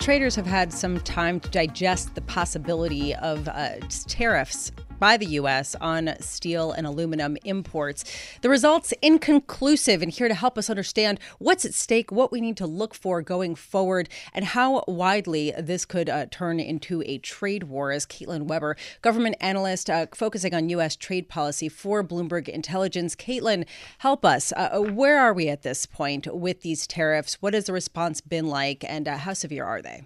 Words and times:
Traders 0.00 0.34
have 0.34 0.46
had 0.46 0.72
some 0.72 0.98
time 1.00 1.40
to 1.40 1.50
digest 1.50 2.14
the 2.14 2.22
possibility 2.22 3.14
of 3.16 3.46
uh, 3.48 3.74
tariffs 4.08 4.72
by 5.00 5.16
the 5.16 5.26
U.S. 5.26 5.74
on 5.80 6.14
steel 6.20 6.70
and 6.70 6.86
aluminum 6.86 7.36
imports. 7.44 8.04
The 8.42 8.48
results 8.48 8.92
inconclusive, 9.02 10.02
and 10.02 10.12
here 10.12 10.28
to 10.28 10.34
help 10.34 10.56
us 10.56 10.70
understand 10.70 11.18
what's 11.38 11.64
at 11.64 11.74
stake, 11.74 12.12
what 12.12 12.30
we 12.30 12.40
need 12.40 12.56
to 12.58 12.66
look 12.66 12.94
for 12.94 13.22
going 13.22 13.56
forward, 13.56 14.08
and 14.32 14.44
how 14.44 14.84
widely 14.86 15.52
this 15.58 15.84
could 15.84 16.08
uh, 16.08 16.26
turn 16.30 16.60
into 16.60 17.02
a 17.06 17.18
trade 17.18 17.64
war 17.64 17.90
is 17.90 18.06
Caitlin 18.06 18.42
Webber, 18.42 18.76
government 19.02 19.36
analyst 19.40 19.90
uh, 19.90 20.06
focusing 20.14 20.54
on 20.54 20.68
U.S. 20.68 20.94
trade 20.94 21.28
policy 21.28 21.68
for 21.68 22.04
Bloomberg 22.04 22.48
Intelligence. 22.48 23.16
Caitlin, 23.16 23.66
help 23.98 24.24
us. 24.24 24.52
Uh, 24.52 24.68
uh, 24.72 24.80
where 24.80 25.18
are 25.18 25.32
we 25.32 25.48
at 25.48 25.62
this 25.62 25.86
point 25.86 26.26
with 26.34 26.60
these 26.60 26.86
tariffs? 26.86 27.40
What 27.40 27.54
has 27.54 27.64
the 27.64 27.72
response 27.72 28.20
been 28.20 28.46
like, 28.46 28.84
and 28.86 29.08
uh, 29.08 29.16
how 29.16 29.32
severe 29.32 29.64
are 29.64 29.80
they? 29.80 30.04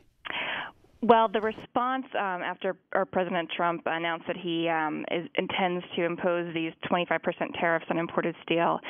Well, 1.06 1.28
the 1.28 1.42
response 1.42 2.06
um, 2.14 2.40
after 2.42 2.78
President 3.12 3.50
Trump 3.54 3.82
announced 3.84 4.26
that 4.26 4.38
he 4.38 4.70
um, 4.70 5.04
is, 5.10 5.28
intends 5.34 5.84
to 5.96 6.04
impose 6.04 6.54
these 6.54 6.72
25% 6.90 7.20
tariffs 7.60 7.84
on 7.90 7.98
imported 7.98 8.34
steel 8.42 8.80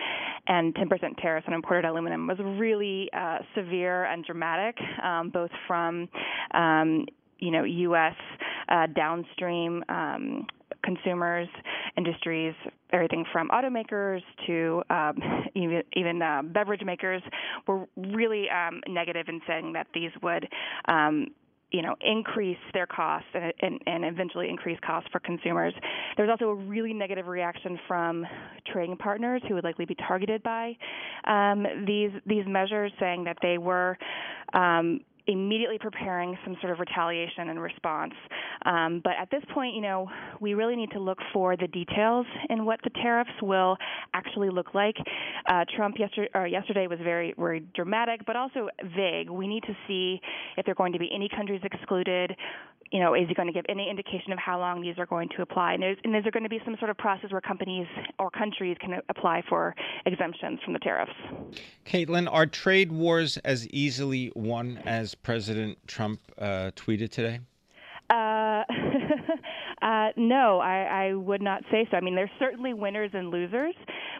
and 0.47 0.73
10% 0.77 0.89
tariffs 1.21 1.45
on 1.49 1.55
imported 1.55 1.85
aluminum 1.85 2.29
was 2.29 2.39
really 2.39 3.11
uh, 3.19 3.39
severe 3.57 4.05
and 4.05 4.25
dramatic, 4.25 4.77
um, 5.03 5.31
both 5.31 5.51
from 5.67 6.09
um, 6.53 7.05
you 7.41 7.51
know 7.51 7.65
U.S. 7.65 8.15
Uh, 8.69 8.87
downstream 8.95 9.83
um, 9.89 10.47
consumers, 10.85 11.49
industries, 11.97 12.55
everything 12.93 13.25
from 13.33 13.49
automakers 13.49 14.21
to 14.47 14.83
um, 14.89 15.17
even, 15.57 15.83
even 15.95 16.23
uh, 16.23 16.43
beverage 16.45 16.83
makers 16.85 17.23
were 17.67 17.87
really 17.97 18.47
um, 18.51 18.81
negative 18.87 19.27
in 19.29 19.41
saying 19.49 19.73
that 19.73 19.89
these 19.95 20.11
would 20.23 20.47
um, 20.87 21.27
you 21.75 21.83
know 21.83 21.97
increase 22.01 22.59
their 22.73 22.87
costs 22.87 23.29
and, 23.35 23.53
and, 23.61 23.81
and, 23.87 24.05
eventually 24.05 24.49
increase 24.49 24.79
costs 24.87 25.09
for 25.11 25.19
consumers. 25.19 25.75
There's 26.17 26.31
also 26.31 26.51
a 26.51 26.55
really 26.55 26.93
negative 26.93 27.27
reaction 27.27 27.79
from 27.89 28.25
trading 28.73 28.97
partners 28.97 29.43
who 29.49 29.55
would 29.55 29.65
likely 29.65 29.85
be 29.85 29.97
targeted 29.97 30.43
by 30.45 30.77
um, 31.25 31.67
these 31.85 32.13
these 32.27 32.45
measures, 32.47 32.93
saying 33.01 33.25
that 33.25 33.39
they 33.43 33.59
were 33.59 33.99
um, 34.53 35.01
immediately 35.27 35.79
preparing 35.79 36.37
some 36.45 36.57
sort 36.61 36.73
of 36.73 36.79
retaliation 36.79 37.49
and 37.49 37.61
response. 37.61 38.13
Um, 38.67 39.01
but 39.03 39.15
at 39.21 39.31
this 39.31 39.43
point, 39.53 39.75
you 39.75 39.81
know, 39.81 40.09
we 40.41 40.55
really 40.55 40.77
need 40.77 40.91
to 40.93 41.01
look 41.01 41.19
for 41.33 41.57
the 41.57 41.67
details 41.67 42.27
in 42.51 42.65
what 42.65 42.81
the 42.85 42.91
tariffs 42.91 43.31
will 43.43 43.77
actually 44.13 44.51
look 44.51 44.75
like. 44.75 44.97
Uh, 45.49 45.65
Trump 45.77 45.99
yesterday, 45.99 46.29
yesterday 46.51 46.87
was 46.87 46.99
very, 47.03 47.35
very 47.39 47.61
dramatic, 47.75 48.21
but 48.27 48.37
also 48.37 48.69
vague. 48.97 49.31
We 49.31 49.47
need 49.47 49.63
to 49.65 49.77
see 49.87 50.21
if 50.57 50.65
there 50.65 50.73
are 50.73 50.77
going 50.77 50.93
to 50.93 50.99
be 50.99 51.11
any 51.15 51.29
countries 51.29 51.61
excluded. 51.65 52.37
You 52.93 53.01
know, 53.01 53.15
is 53.15 53.27
he 53.27 53.35
going 53.35 53.49
to 53.49 53.53
give 53.53 53.65
any 53.69 53.91
indication 53.91 54.31
of 54.33 54.39
how 54.39 54.61
long 54.61 54.81
these 54.81 54.99
are 54.99 55.07
going 55.07 55.29
to 55.37 55.43
apply? 55.43 55.73
And, 55.73 55.83
and 55.83 56.15
is 56.15 56.23
there 56.23 56.31
going 56.31 56.45
to 56.45 56.49
be 56.49 56.61
some 56.65 56.77
sort 56.79 56.91
of 56.91 56.99
process 56.99 57.33
where 57.33 57.41
companies 57.41 57.87
or 58.21 58.31
countries 58.31 58.77
can 58.81 59.01
apply 59.09 59.43
for 59.49 59.75
exemptions 60.07 60.61
from 60.63 60.75
the 60.75 60.79
tariffs? 60.79 61.13
Caitlin, 61.87 62.29
are 62.31 62.47
trade 62.47 62.93
wars 62.93 63.37
as 63.39 63.67
easily 63.69 64.31
won 64.37 64.79
as 64.85 65.14
President 65.23 65.79
Trump 65.87 66.21
uh, 66.39 66.71
tweeted 66.77 67.11
today? 67.11 67.41
Uh, 68.11 68.63
uh, 69.83 70.09
no, 70.17 70.59
I, 70.61 71.07
I 71.09 71.15
would 71.15 71.43
not 71.43 71.63
say 71.71 71.87
so. 71.91 71.97
I 71.97 72.01
mean, 72.01 72.15
there's 72.15 72.31
certainly 72.39 72.75
winners 72.75 73.11
and 73.15 73.31
losers, 73.31 73.75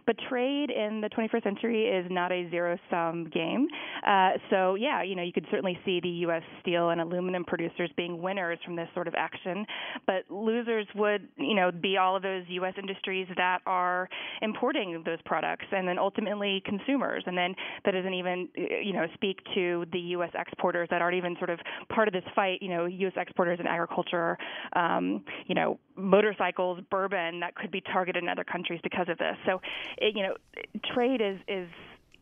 but 0.07 0.17
trade 0.29 0.71
in 0.71 1.01
the 1.01 1.09
21st 1.11 1.43
century 1.43 1.87
is 1.87 2.07
not 2.11 2.33
a 2.33 2.49
zero 2.51 2.79
sum 2.91 3.31
game. 3.33 3.67
Uh, 4.07 4.31
so, 4.51 4.75
yeah, 4.75 5.03
you 5.03 5.15
know, 5.15 5.23
you 5.23 5.33
could 5.33 5.47
certainly 5.51 5.79
see 5.85 6.01
the 6.01 6.09
U.S. 6.09 6.43
steel 6.61 6.91
and 6.91 7.01
aluminum 7.01 7.45
producers 7.45 7.91
being 7.97 8.21
winners 8.21 8.59
from 8.65 8.77
this 8.77 8.89
sort 8.95 9.09
of 9.09 9.15
action, 9.17 9.67
but 10.07 10.25
losers 10.31 10.87
would, 10.95 11.29
you 11.37 11.55
know, 11.55 11.71
be 11.71 11.97
all 11.97 12.17
of 12.17 12.23
those 12.23 12.45
U.S. 12.49 12.75
industries 12.79 13.27
that 13.37 13.61
are 13.67 14.09
importing 14.43 15.03
those 15.05 15.19
products 15.25 15.67
and 15.73 15.87
then 15.87 15.99
ultimately 15.99 16.63
consumers. 16.65 17.23
And 17.27 17.37
then 17.37 17.55
that 17.85 17.93
doesn't 17.93 18.15
even, 18.15 18.49
you 18.57 18.93
know, 18.93 19.07
speak 19.15 19.39
to 19.55 19.85
the 19.93 19.99
U.S. 19.99 20.31
exporters 20.35 20.89
that 20.91 21.03
aren't 21.03 21.17
even 21.17 21.37
sort 21.39 21.51
of 21.51 21.59
part 21.89 22.09
of 22.09 22.15
this 22.15 22.25
fight, 22.35 22.59
you 22.61 22.69
know, 22.69 22.87
U.S. 22.87 23.15
exporters 23.17 23.59
in 23.61 23.67
agriculture, 23.67 24.39
um, 24.75 25.25
you 25.47 25.55
know, 25.55 25.79
motorcycles, 25.97 26.81
bourbon 26.91 27.41
that 27.41 27.55
could 27.55 27.71
be 27.71 27.81
targeted 27.81 28.23
in 28.23 28.29
other 28.29 28.45
countries 28.45 28.81
because 28.83 29.09
of 29.09 29.19
this. 29.19 29.37
So 29.47 29.61
it, 29.99 30.17
you 30.17 30.23
know, 30.23 30.35
trade 30.95 31.21
is 31.21 31.39
is 31.49 31.69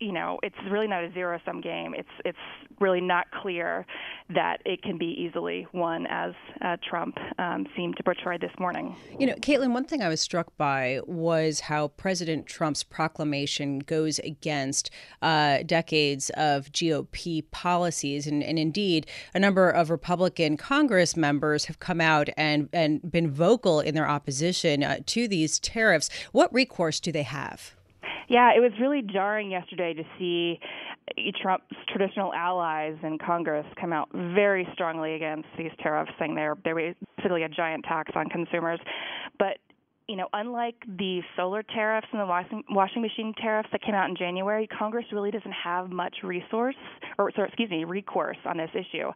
you 0.02 0.12
know, 0.12 0.38
it's 0.42 0.56
really 0.68 0.88
not 0.88 1.04
a 1.04 1.12
zero 1.12 1.38
sum 1.44 1.60
game. 1.60 1.94
It's 1.96 2.08
it's 2.24 2.38
really 2.80 3.00
not 3.00 3.30
clear 3.30 3.86
that 4.34 4.60
it 4.64 4.82
can 4.82 4.98
be 4.98 5.06
easily 5.06 5.66
won 5.72 6.06
as 6.08 6.34
uh, 6.60 6.76
Trump 6.88 7.16
um, 7.38 7.66
seemed 7.76 7.96
to 7.98 8.02
portray 8.02 8.36
this 8.36 8.50
morning. 8.58 8.96
You 9.18 9.28
know, 9.28 9.34
Caitlin, 9.34 9.72
one 9.72 9.84
thing 9.84 10.02
I 10.02 10.08
was 10.08 10.20
struck 10.20 10.56
by 10.56 11.00
was 11.06 11.60
how 11.60 11.88
President 11.88 12.46
Trump's 12.46 12.82
proclamation 12.82 13.78
goes 13.78 14.18
against 14.20 14.90
uh, 15.20 15.58
decades 15.64 16.30
of 16.30 16.72
GOP 16.72 17.44
policies, 17.52 18.26
and, 18.26 18.42
and 18.42 18.58
indeed, 18.58 19.06
a 19.34 19.38
number 19.38 19.70
of 19.70 19.88
Republican 19.90 20.56
Congress 20.56 21.16
members 21.16 21.66
have 21.66 21.78
come 21.78 22.00
out 22.00 22.28
and 22.36 22.68
and 22.72 23.10
been 23.10 23.30
vocal 23.30 23.78
in 23.80 23.94
their 23.94 24.08
opposition 24.08 24.82
uh, 24.82 24.98
to 25.06 25.28
these 25.28 25.60
tariffs. 25.60 26.10
What 26.32 26.52
recourse 26.52 26.98
do 26.98 27.12
they 27.12 27.22
have? 27.22 27.74
Yeah, 28.28 28.52
it 28.56 28.60
was 28.60 28.72
really 28.80 29.02
jarring 29.02 29.50
yesterday 29.50 29.94
to 29.94 30.02
see 30.18 30.60
Trump's 31.40 31.74
traditional 31.88 32.32
allies 32.32 32.96
in 33.02 33.18
Congress 33.18 33.66
come 33.80 33.92
out 33.92 34.08
very 34.12 34.66
strongly 34.72 35.14
against 35.14 35.48
these 35.58 35.72
tariffs, 35.82 36.12
saying 36.18 36.34
they're 36.34 36.56
they're 36.64 36.94
basically 37.16 37.42
a 37.42 37.48
giant 37.48 37.84
tax 37.84 38.12
on 38.14 38.28
consumers. 38.28 38.80
But 39.38 39.58
you 40.12 40.18
know, 40.18 40.28
unlike 40.34 40.74
the 40.98 41.22
solar 41.38 41.62
tariffs 41.62 42.06
and 42.12 42.20
the 42.20 42.26
washing, 42.26 42.62
washing 42.68 43.00
machine 43.00 43.32
tariffs 43.40 43.70
that 43.72 43.80
came 43.80 43.94
out 43.94 44.10
in 44.10 44.14
January, 44.14 44.68
Congress 44.78 45.06
really 45.10 45.30
doesn't 45.30 45.54
have 45.64 45.88
much 45.88 46.16
resource, 46.22 46.74
or 47.16 47.32
sorry, 47.32 47.48
excuse 47.48 47.70
me, 47.70 47.84
recourse 47.84 48.36
on 48.44 48.58
this 48.58 48.68
issue. 48.74 49.10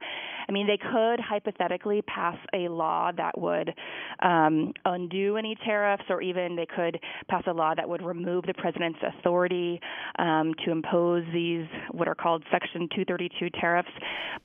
I 0.48 0.52
mean, 0.52 0.66
they 0.66 0.78
could 0.78 1.20
hypothetically 1.20 2.00
pass 2.00 2.38
a 2.54 2.68
law 2.68 3.12
that 3.14 3.38
would 3.38 3.74
um, 4.22 4.72
undo 4.86 5.36
any 5.36 5.54
tariffs, 5.66 6.04
or 6.08 6.22
even 6.22 6.56
they 6.56 6.64
could 6.64 6.98
pass 7.28 7.42
a 7.46 7.52
law 7.52 7.74
that 7.74 7.86
would 7.86 8.00
remove 8.00 8.44
the 8.46 8.54
president's 8.54 9.00
authority 9.02 9.78
um, 10.18 10.54
to 10.64 10.70
impose 10.70 11.24
these 11.30 11.66
what 11.90 12.08
are 12.08 12.14
called 12.14 12.42
Section 12.50 12.88
232 12.94 13.50
tariffs. 13.60 13.90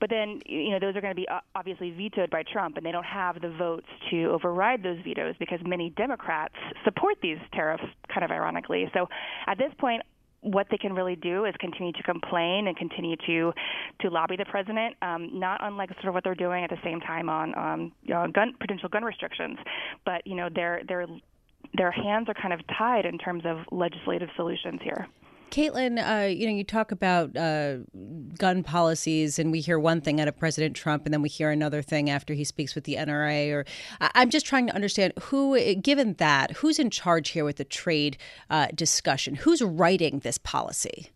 But 0.00 0.10
then, 0.10 0.40
you 0.44 0.72
know, 0.72 0.78
those 0.78 0.96
are 0.96 1.00
going 1.00 1.14
to 1.14 1.18
be 1.18 1.28
obviously 1.54 1.92
vetoed 1.92 2.28
by 2.28 2.42
Trump, 2.52 2.76
and 2.76 2.84
they 2.84 2.92
don't 2.92 3.06
have 3.06 3.40
the 3.40 3.54
votes 3.56 3.86
to 4.10 4.26
override 4.26 4.82
those 4.82 4.98
vetoes 5.02 5.34
because 5.38 5.60
many 5.64 5.88
Democrats 5.96 6.41
support 6.84 7.16
these 7.22 7.38
tariffs, 7.52 7.84
kind 8.12 8.24
of 8.24 8.30
ironically. 8.30 8.90
So 8.94 9.08
at 9.46 9.58
this 9.58 9.72
point, 9.78 10.02
what 10.42 10.66
they 10.70 10.76
can 10.76 10.92
really 10.92 11.14
do 11.14 11.44
is 11.44 11.54
continue 11.60 11.92
to 11.92 12.02
complain 12.02 12.66
and 12.66 12.76
continue 12.76 13.16
to 13.26 13.52
to 14.00 14.10
lobby 14.10 14.36
the 14.36 14.44
president, 14.44 14.96
um, 15.00 15.38
not 15.38 15.60
unlike 15.62 15.90
sort 15.94 16.06
of 16.06 16.14
what 16.14 16.24
they're 16.24 16.34
doing 16.34 16.64
at 16.64 16.70
the 16.70 16.78
same 16.82 17.00
time 17.00 17.28
on 17.28 17.56
um, 17.56 17.92
you 18.02 18.12
know, 18.12 18.26
gun 18.32 18.52
potential 18.60 18.88
gun 18.88 19.04
restrictions. 19.04 19.56
But 20.04 20.26
you 20.26 20.34
know, 20.34 20.48
their 20.52 20.82
their 20.88 21.06
their 21.74 21.92
hands 21.92 22.28
are 22.28 22.34
kind 22.34 22.52
of 22.52 22.60
tied 22.76 23.06
in 23.06 23.18
terms 23.18 23.44
of 23.46 23.58
legislative 23.70 24.28
solutions 24.36 24.80
here. 24.82 25.06
Caitlin, 25.52 25.98
uh, 25.98 26.26
you 26.26 26.46
know, 26.46 26.52
you 26.52 26.64
talk 26.64 26.92
about 26.92 27.36
uh, 27.36 27.76
gun 28.38 28.62
policies, 28.62 29.38
and 29.38 29.52
we 29.52 29.60
hear 29.60 29.78
one 29.78 30.00
thing 30.00 30.18
out 30.18 30.26
of 30.26 30.36
President 30.38 30.74
Trump, 30.74 31.04
and 31.04 31.12
then 31.12 31.20
we 31.20 31.28
hear 31.28 31.50
another 31.50 31.82
thing 31.82 32.08
after 32.08 32.32
he 32.32 32.42
speaks 32.42 32.74
with 32.74 32.84
the 32.84 32.94
NRA. 32.94 33.52
Or 33.52 33.66
I'm 34.00 34.30
just 34.30 34.46
trying 34.46 34.66
to 34.68 34.74
understand 34.74 35.12
who, 35.24 35.74
given 35.74 36.14
that, 36.14 36.52
who's 36.52 36.78
in 36.78 36.88
charge 36.88 37.28
here 37.28 37.44
with 37.44 37.56
the 37.56 37.64
trade 37.64 38.16
uh, 38.48 38.68
discussion? 38.74 39.34
Who's 39.34 39.60
writing 39.60 40.20
this 40.20 40.38
policy? 40.38 41.10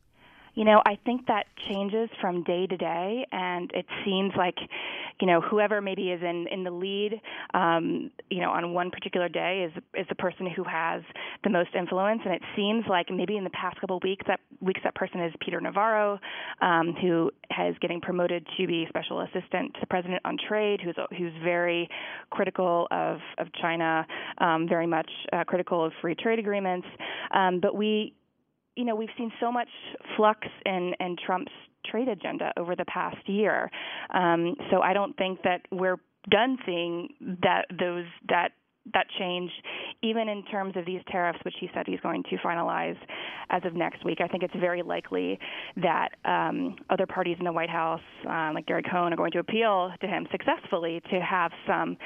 You 0.56 0.64
know, 0.64 0.82
I 0.87 0.99
think 1.05 1.26
that 1.26 1.44
changes 1.69 2.08
from 2.19 2.43
day 2.43 2.67
to 2.67 2.76
day, 2.79 3.26
and 3.31 3.70
it 3.75 3.85
seems 4.06 4.32
like, 4.38 4.56
you 5.20 5.26
know, 5.26 5.43
whoever 5.43 5.82
maybe 5.82 6.11
is 6.11 6.23
in 6.23 6.47
in 6.50 6.64
the 6.64 6.70
lead, 6.70 7.20
um, 7.53 8.11
you 8.31 8.41
know, 8.41 8.50
on 8.50 8.73
one 8.73 8.91
particular 8.91 9.29
day 9.29 9.69
is 9.69 9.82
is 9.94 10.06
the 10.08 10.14
person 10.14 10.47
who 10.50 10.64
has 10.64 11.03
the 11.44 11.50
most 11.50 11.75
influence. 11.79 12.23
And 12.25 12.35
it 12.35 12.41
seems 12.56 12.87
like 12.88 13.11
maybe 13.11 13.37
in 13.37 13.44
the 13.44 13.50
past 13.50 13.79
couple 13.82 14.00
weeks 14.03 14.25
that 14.29 14.41
weeks 14.62 14.81
that 14.82 14.94
person 14.94 15.20
is 15.20 15.35
Peter 15.41 15.61
Navarro, 15.61 16.19
um, 16.62 16.94
who 17.02 17.31
is 17.69 17.76
getting 17.82 18.00
promoted 18.00 18.47
to 18.56 18.67
be 18.67 18.87
special 18.88 19.20
assistant 19.20 19.75
to 19.75 19.81
the 19.81 19.87
president 19.87 20.23
on 20.25 20.38
trade, 20.49 20.81
who's 20.82 20.97
who's 21.19 21.35
very 21.44 21.87
critical 22.31 22.88
of 22.91 23.19
of 23.37 23.49
China, 23.61 24.06
um, 24.38 24.67
very 24.67 24.87
much 24.87 25.11
uh, 25.35 25.44
critical 25.44 25.85
of 25.85 25.93
free 26.00 26.14
trade 26.14 26.38
agreements. 26.38 26.87
Um, 27.35 27.61
but 27.61 27.76
we 27.76 28.14
you 28.76 28.84
know, 28.84 28.94
we've 28.94 29.08
seen 29.17 29.32
so 29.40 29.50
much 29.50 29.69
flux 30.17 30.46
in, 30.64 30.94
in 31.00 31.17
Trump's 31.25 31.52
trade 31.84 32.08
agenda 32.08 32.52
over 32.56 32.76
the 32.76 32.84
past 32.84 33.28
year. 33.28 33.70
Um, 34.12 34.55
so 34.70 34.81
I 34.82 34.93
don't 34.93 35.17
think 35.17 35.43
that 35.43 35.62
we're 35.70 35.99
done 36.31 36.58
seeing 36.67 37.08
that 37.43 37.67
those 37.78 38.05
that 38.28 38.50
that 38.94 39.06
change, 39.19 39.50
even 40.03 40.29
in 40.29 40.44
terms 40.44 40.77
of 40.77 40.87
these 40.87 41.00
tariffs, 41.11 41.38
which 41.44 41.55
he 41.61 41.69
said 41.75 41.85
he's 41.87 42.00
going 42.00 42.23
to 42.25 42.37
finalize 42.38 42.97
as 43.50 43.62
of 43.65 43.75
next 43.75 44.05
week. 44.05 44.19
I 44.21 44.29
think 44.29 44.43
it's 44.43 44.55
very 44.56 44.83
likely 44.83 45.38
that 45.77 46.11
um, 46.25 46.77
other 46.91 47.06
parties 47.06 47.37
in 47.38 47.44
the 47.44 47.53
White 47.53 47.71
House, 47.71 48.00
uh, 48.29 48.50
like 48.55 48.67
Gary 48.67 48.83
Cohn, 48.83 49.12
are 49.12 49.17
going 49.17 49.33
to 49.33 49.38
appeal 49.38 49.93
to 50.00 50.06
him 50.06 50.27
successfully 50.31 51.00
to 51.11 51.21
have 51.21 51.53
some 51.67 51.97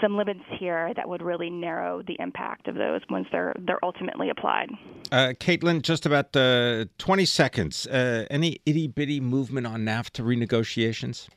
some 0.00 0.16
limits 0.16 0.40
here 0.58 0.92
that 0.96 1.08
would 1.08 1.22
really 1.22 1.50
narrow 1.50 2.02
the 2.06 2.16
impact 2.20 2.68
of 2.68 2.74
those 2.74 3.00
once 3.10 3.26
they're 3.32 3.54
they're 3.66 3.84
ultimately 3.84 4.30
applied. 4.30 4.68
Uh, 5.12 5.32
Caitlin, 5.40 5.82
just 5.82 6.06
about 6.06 6.34
uh, 6.36 6.84
20 6.98 7.24
seconds. 7.24 7.86
Uh, 7.86 8.26
any 8.30 8.60
itty 8.66 8.88
bitty 8.88 9.20
movement 9.20 9.66
on 9.66 9.84
NAFTA 9.84 10.24
renegotiations? 10.24 11.28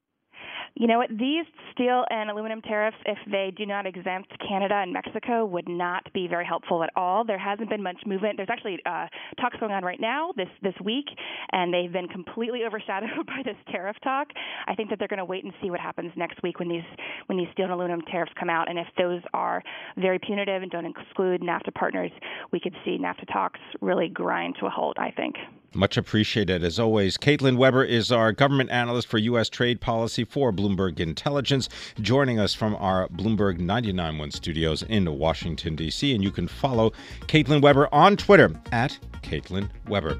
You 0.76 0.88
know 0.88 0.98
what? 0.98 1.10
These 1.10 1.46
steel 1.72 2.04
and 2.10 2.32
aluminum 2.32 2.60
tariffs, 2.62 2.98
if 3.06 3.18
they 3.30 3.54
do 3.56 3.64
not 3.66 3.86
exempt 3.86 4.34
Canada 4.48 4.74
and 4.74 4.92
Mexico, 4.92 5.46
would 5.46 5.70
not 5.70 6.12
be 6.14 6.28
very 6.28 6.46
helpful 6.46 6.84
at 6.84 6.90
all. 6.96 7.24
There 7.24 7.38
hasn't 7.38 7.70
been 7.70 7.84
much 7.84 7.98
movement. 8.08 8.38
There's 8.38 8.50
actually 8.50 8.80
uh, 8.88 9.06
talks 9.40 9.56
going 9.60 9.72
on 9.72 9.84
right 9.84 10.00
now 10.00 10.32
this 10.36 10.48
this 10.64 10.74
week, 10.84 11.06
and 11.52 11.72
they've 11.72 11.92
been 11.92 12.08
completely 12.08 12.64
overshadowed 12.68 13.26
by 13.28 13.42
this 13.46 13.58
tariff 13.72 13.98
talk. 14.04 14.30
I 14.68 14.74
think 14.74 14.90
that 14.90 14.98
they're 14.98 15.08
going 15.08 15.20
to 15.20 15.26
wait 15.26 15.44
and 15.44 15.54
see 15.62 15.70
what 15.70 15.80
happens 15.80 16.12
next 16.16 16.42
week 16.42 16.58
when 16.58 16.70
these 16.70 16.82
when 17.28 17.38
these 17.38 17.48
steel 17.54 17.66
and 17.66 17.74
aluminum 17.74 18.02
tariffs 18.02 18.34
come 18.40 18.50
out, 18.50 18.68
and 18.68 18.80
if 18.80 18.88
those 18.98 19.22
are 19.36 19.62
very 19.98 20.18
punitive 20.18 20.64
and 20.64 20.72
don't 20.72 20.88
exclude 20.88 21.42
NAFTA 21.42 21.74
partners, 21.76 22.12
we 22.52 22.60
could 22.60 22.74
see 22.84 22.98
NAFTA 22.98 23.32
talks 23.32 23.60
really 23.80 24.10
grind 24.10 24.56
to 24.60 24.66
a 24.66 24.70
halt. 24.72 24.98
I 24.98 25.12
think. 25.12 25.36
Much 25.76 25.98
appreciated 25.98 26.64
as 26.64 26.80
always. 26.80 27.18
Caitlin 27.18 27.58
Webber 27.58 27.84
is 27.84 28.12
our 28.12 28.32
government 28.32 28.70
analyst 28.70 29.08
for 29.08 29.18
U.S. 29.18 29.50
trade 29.50 29.82
policy 29.82 30.24
for 30.24 30.52
Bloomberg 30.52 31.00
Intelligence, 31.00 31.68
joining 32.00 32.40
us 32.40 32.54
from 32.54 32.76
our 32.76 33.08
Bloomberg 33.10 33.60
99.1 33.60 34.34
studios 34.34 34.84
in 34.84 35.18
Washington, 35.18 35.76
D.C. 35.76 36.14
And 36.14 36.24
you 36.24 36.32
can 36.32 36.48
follow 36.48 36.92
Caitlin 37.22 37.62
Webber 37.62 37.88
on 37.92 38.18
Twitter 38.18 38.52
at 38.72 38.98
Caitlin 39.24 39.70
Webber. 39.88 40.18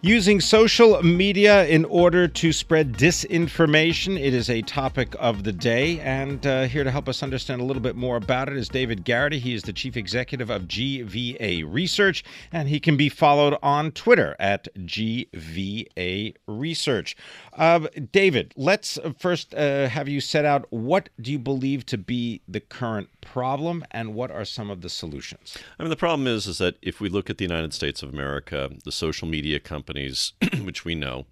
Using 0.00 0.40
social 0.40 1.02
media 1.02 1.66
in 1.66 1.84
order 1.84 2.28
to 2.28 2.52
spread 2.52 2.92
disinformation. 2.92 4.16
It 4.16 4.32
is 4.32 4.48
a 4.48 4.62
topic 4.62 5.16
of 5.18 5.42
the 5.42 5.50
day. 5.52 5.98
And 5.98 6.46
uh, 6.46 6.64
here 6.64 6.84
to 6.84 6.90
help 6.92 7.08
us 7.08 7.20
understand 7.20 7.60
a 7.60 7.64
little 7.64 7.82
bit 7.82 7.96
more 7.96 8.16
about 8.16 8.48
it 8.48 8.56
is 8.56 8.68
David 8.68 9.02
Garrity. 9.02 9.40
He 9.40 9.54
is 9.54 9.62
the 9.62 9.72
chief 9.72 9.96
executive 9.96 10.50
of 10.50 10.62
GVA 10.68 11.64
Research, 11.66 12.22
and 12.52 12.68
he 12.68 12.78
can 12.78 12.96
be 12.96 13.08
followed 13.08 13.56
on 13.60 13.90
Twitter 13.90 14.36
at 14.38 14.68
GVA 14.76 16.36
Research. 16.46 17.16
Uh, 17.54 17.88
David, 18.12 18.54
let's 18.56 19.00
first 19.18 19.52
uh, 19.52 19.88
have 19.88 20.08
you 20.08 20.20
set 20.20 20.44
out 20.44 20.66
what 20.70 21.08
do 21.20 21.32
you 21.32 21.40
believe 21.40 21.84
to 21.86 21.98
be 21.98 22.40
the 22.46 22.60
current 22.60 23.08
problem 23.20 23.84
and 23.90 24.14
what 24.14 24.30
are 24.30 24.44
some 24.44 24.70
of 24.70 24.80
the 24.82 24.88
solutions? 24.88 25.58
I 25.78 25.82
mean, 25.82 25.90
the 25.90 25.96
problem 25.96 26.28
is, 26.28 26.46
is 26.46 26.58
that 26.58 26.76
if 26.82 27.00
we 27.00 27.08
look 27.08 27.28
at 27.28 27.38
the 27.38 27.44
United 27.44 27.74
States 27.74 28.00
of 28.00 28.12
America, 28.12 28.70
the 28.84 28.92
social 28.92 29.26
media 29.26 29.58
companies, 29.58 29.87
companies, 29.88 30.34
which 30.64 30.84
we 30.84 30.94
know, 30.94 31.24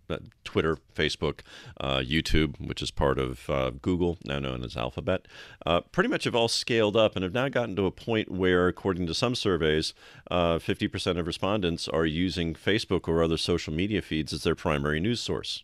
Twitter, 0.45 0.79
Facebook, 0.95 1.41
uh, 1.79 1.99
YouTube, 1.99 2.59
which 2.59 2.81
is 2.81 2.91
part 2.91 3.19
of 3.19 3.51
uh, 3.51 3.71
Google, 3.83 4.17
now 4.25 4.39
known 4.39 4.65
as 4.65 4.79
Alphabet, 4.79 5.29
uh, 5.67 5.83
pretty 5.93 6.09
much 6.09 6.25
have 6.25 6.35
all 6.35 6.49
scaled 6.49 6.97
up 6.97 7.17
and 7.17 7.23
have 7.23 7.35
now 7.35 7.51
gotten 7.51 7.77
to 7.77 7.85
a 7.85 7.91
point 7.91 8.31
where, 8.31 8.67
according 8.67 9.07
to 9.07 9.15
some 9.15 9.35
surveys, 9.35 9.93
50% 10.31 11.17
uh, 11.17 11.21
of 11.21 11.27
respondents 11.27 11.87
are 11.87 12.07
using 12.07 12.55
Facebook 12.55 13.07
or 13.07 13.23
other 13.23 13.37
social 13.37 13.75
media 13.75 14.01
feeds 14.01 14.33
as 14.33 14.43
their 14.43 14.55
primary 14.55 15.01
news 15.01 15.21
source. 15.21 15.63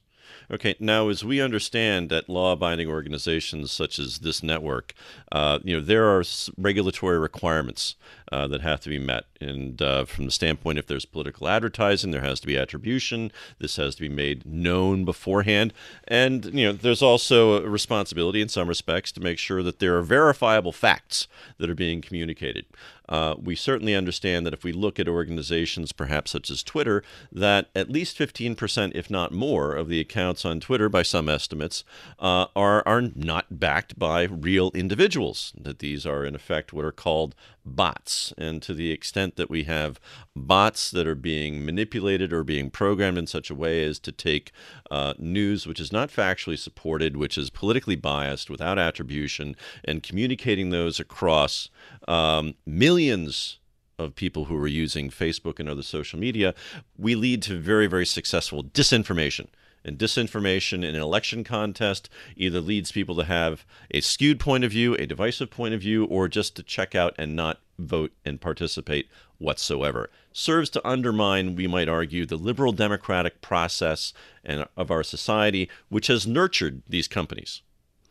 Okay, 0.50 0.74
now 0.78 1.08
as 1.08 1.24
we 1.24 1.40
understand 1.40 2.10
that 2.10 2.28
law-abiding 2.28 2.88
organizations 2.88 3.70
such 3.70 3.98
as 3.98 4.18
this 4.18 4.42
network, 4.42 4.94
uh, 5.30 5.58
you 5.64 5.76
know, 5.76 5.82
there 5.82 6.06
are 6.06 6.22
regulatory 6.56 7.18
requirements 7.18 7.96
uh, 8.30 8.46
that 8.46 8.62
have 8.62 8.80
to 8.80 8.88
be 8.88 8.98
met, 8.98 9.24
and 9.40 9.82
uh, 9.82 10.04
from 10.04 10.24
the 10.24 10.30
standpoint 10.30 10.78
if 10.78 10.86
there's 10.86 11.04
political 11.04 11.48
advertising, 11.48 12.10
there 12.10 12.22
has 12.22 12.40
to 12.40 12.46
be 12.46 12.56
attribution. 12.56 13.30
This 13.58 13.76
has 13.76 13.94
to 13.96 14.00
be 14.00 14.08
made 14.08 14.46
known 14.46 15.04
beforehand, 15.04 15.72
and 16.08 16.46
you 16.46 16.66
know, 16.66 16.72
there's 16.72 17.02
also 17.02 17.62
a 17.62 17.68
responsibility 17.68 18.40
in 18.40 18.48
some 18.48 18.68
respects 18.68 19.12
to 19.12 19.20
make 19.20 19.38
sure 19.38 19.62
that 19.62 19.80
there 19.80 19.96
are 19.98 20.02
verifiable 20.02 20.72
facts 20.72 21.28
that 21.58 21.68
are 21.68 21.74
being 21.74 22.00
communicated. 22.00 22.64
Uh, 23.12 23.34
we 23.38 23.54
certainly 23.54 23.94
understand 23.94 24.46
that 24.46 24.54
if 24.54 24.64
we 24.64 24.72
look 24.72 24.98
at 24.98 25.06
organizations, 25.06 25.92
perhaps 25.92 26.30
such 26.30 26.48
as 26.48 26.62
Twitter, 26.62 27.04
that 27.30 27.68
at 27.74 27.90
least 27.90 28.18
15%, 28.18 28.92
if 28.94 29.10
not 29.10 29.32
more, 29.32 29.74
of 29.74 29.90
the 29.90 30.00
accounts 30.00 30.46
on 30.46 30.60
Twitter, 30.60 30.88
by 30.88 31.02
some 31.02 31.28
estimates, 31.28 31.84
uh, 32.18 32.46
are, 32.56 32.82
are 32.86 33.02
not 33.14 33.60
backed 33.60 33.98
by 33.98 34.22
real 34.22 34.70
individuals. 34.74 35.52
That 35.60 35.80
these 35.80 36.06
are, 36.06 36.24
in 36.24 36.34
effect, 36.34 36.72
what 36.72 36.86
are 36.86 36.90
called 36.90 37.34
bots. 37.64 38.32
And 38.36 38.62
to 38.62 38.74
the 38.74 38.90
extent 38.90 39.36
that 39.36 39.50
we 39.50 39.64
have 39.64 40.00
bots 40.34 40.90
that 40.90 41.06
are 41.06 41.14
being 41.14 41.64
manipulated 41.64 42.32
or 42.32 42.44
being 42.44 42.70
programmed 42.70 43.18
in 43.18 43.26
such 43.26 43.50
a 43.50 43.54
way 43.54 43.84
as 43.84 43.98
to 44.00 44.12
take 44.12 44.52
uh, 44.90 45.14
news 45.18 45.66
which 45.66 45.80
is 45.80 45.92
not 45.92 46.10
factually 46.10 46.58
supported, 46.58 47.16
which 47.16 47.38
is 47.38 47.50
politically 47.50 47.96
biased, 47.96 48.50
without 48.50 48.78
attribution, 48.78 49.56
and 49.84 50.02
communicating 50.02 50.70
those 50.70 50.98
across 50.98 51.70
um, 52.08 52.54
millions 52.66 53.58
of 53.98 54.14
people 54.14 54.46
who 54.46 54.56
are 54.56 54.68
using 54.68 55.10
Facebook 55.10 55.60
and 55.60 55.68
other 55.68 55.82
social 55.82 56.18
media, 56.18 56.54
we 56.96 57.14
lead 57.14 57.42
to 57.42 57.58
very, 57.58 57.86
very 57.86 58.06
successful 58.06 58.64
disinformation. 58.64 59.48
And 59.84 59.98
disinformation 59.98 60.84
in 60.84 60.94
an 60.94 61.02
election 61.02 61.42
contest 61.44 62.08
either 62.36 62.60
leads 62.60 62.92
people 62.92 63.16
to 63.16 63.24
have 63.24 63.64
a 63.90 64.00
skewed 64.00 64.38
point 64.38 64.64
of 64.64 64.70
view, 64.70 64.94
a 64.94 65.06
divisive 65.06 65.50
point 65.50 65.74
of 65.74 65.80
view, 65.80 66.04
or 66.04 66.28
just 66.28 66.54
to 66.56 66.62
check 66.62 66.94
out 66.94 67.14
and 67.18 67.34
not 67.34 67.58
vote 67.78 68.12
and 68.24 68.40
participate 68.40 69.08
whatsoever. 69.38 70.08
Serves 70.32 70.70
to 70.70 70.88
undermine, 70.88 71.56
we 71.56 71.66
might 71.66 71.88
argue, 71.88 72.24
the 72.24 72.36
liberal 72.36 72.72
democratic 72.72 73.40
process 73.40 74.12
and 74.44 74.66
of 74.76 74.90
our 74.90 75.02
society, 75.02 75.68
which 75.88 76.06
has 76.06 76.26
nurtured 76.26 76.82
these 76.88 77.08
companies. 77.08 77.62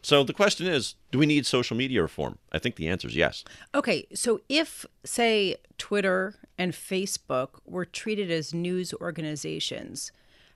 So 0.03 0.23
the 0.23 0.33
question 0.33 0.67
is, 0.67 0.95
do 1.11 1.19
we 1.19 1.25
need 1.27 1.45
social 1.45 1.77
media 1.77 2.01
reform? 2.01 2.39
I 2.51 2.59
think 2.59 2.75
the 2.75 2.87
answer 2.87 3.07
is 3.07 3.15
yes. 3.15 3.43
Okay, 3.75 4.07
so 4.13 4.41
if 4.49 4.85
say 5.03 5.57
Twitter 5.77 6.35
and 6.57 6.73
Facebook 6.73 7.59
were 7.65 7.85
treated 7.85 8.31
as 8.31 8.53
news 8.53 8.93
organizations, 8.95 10.11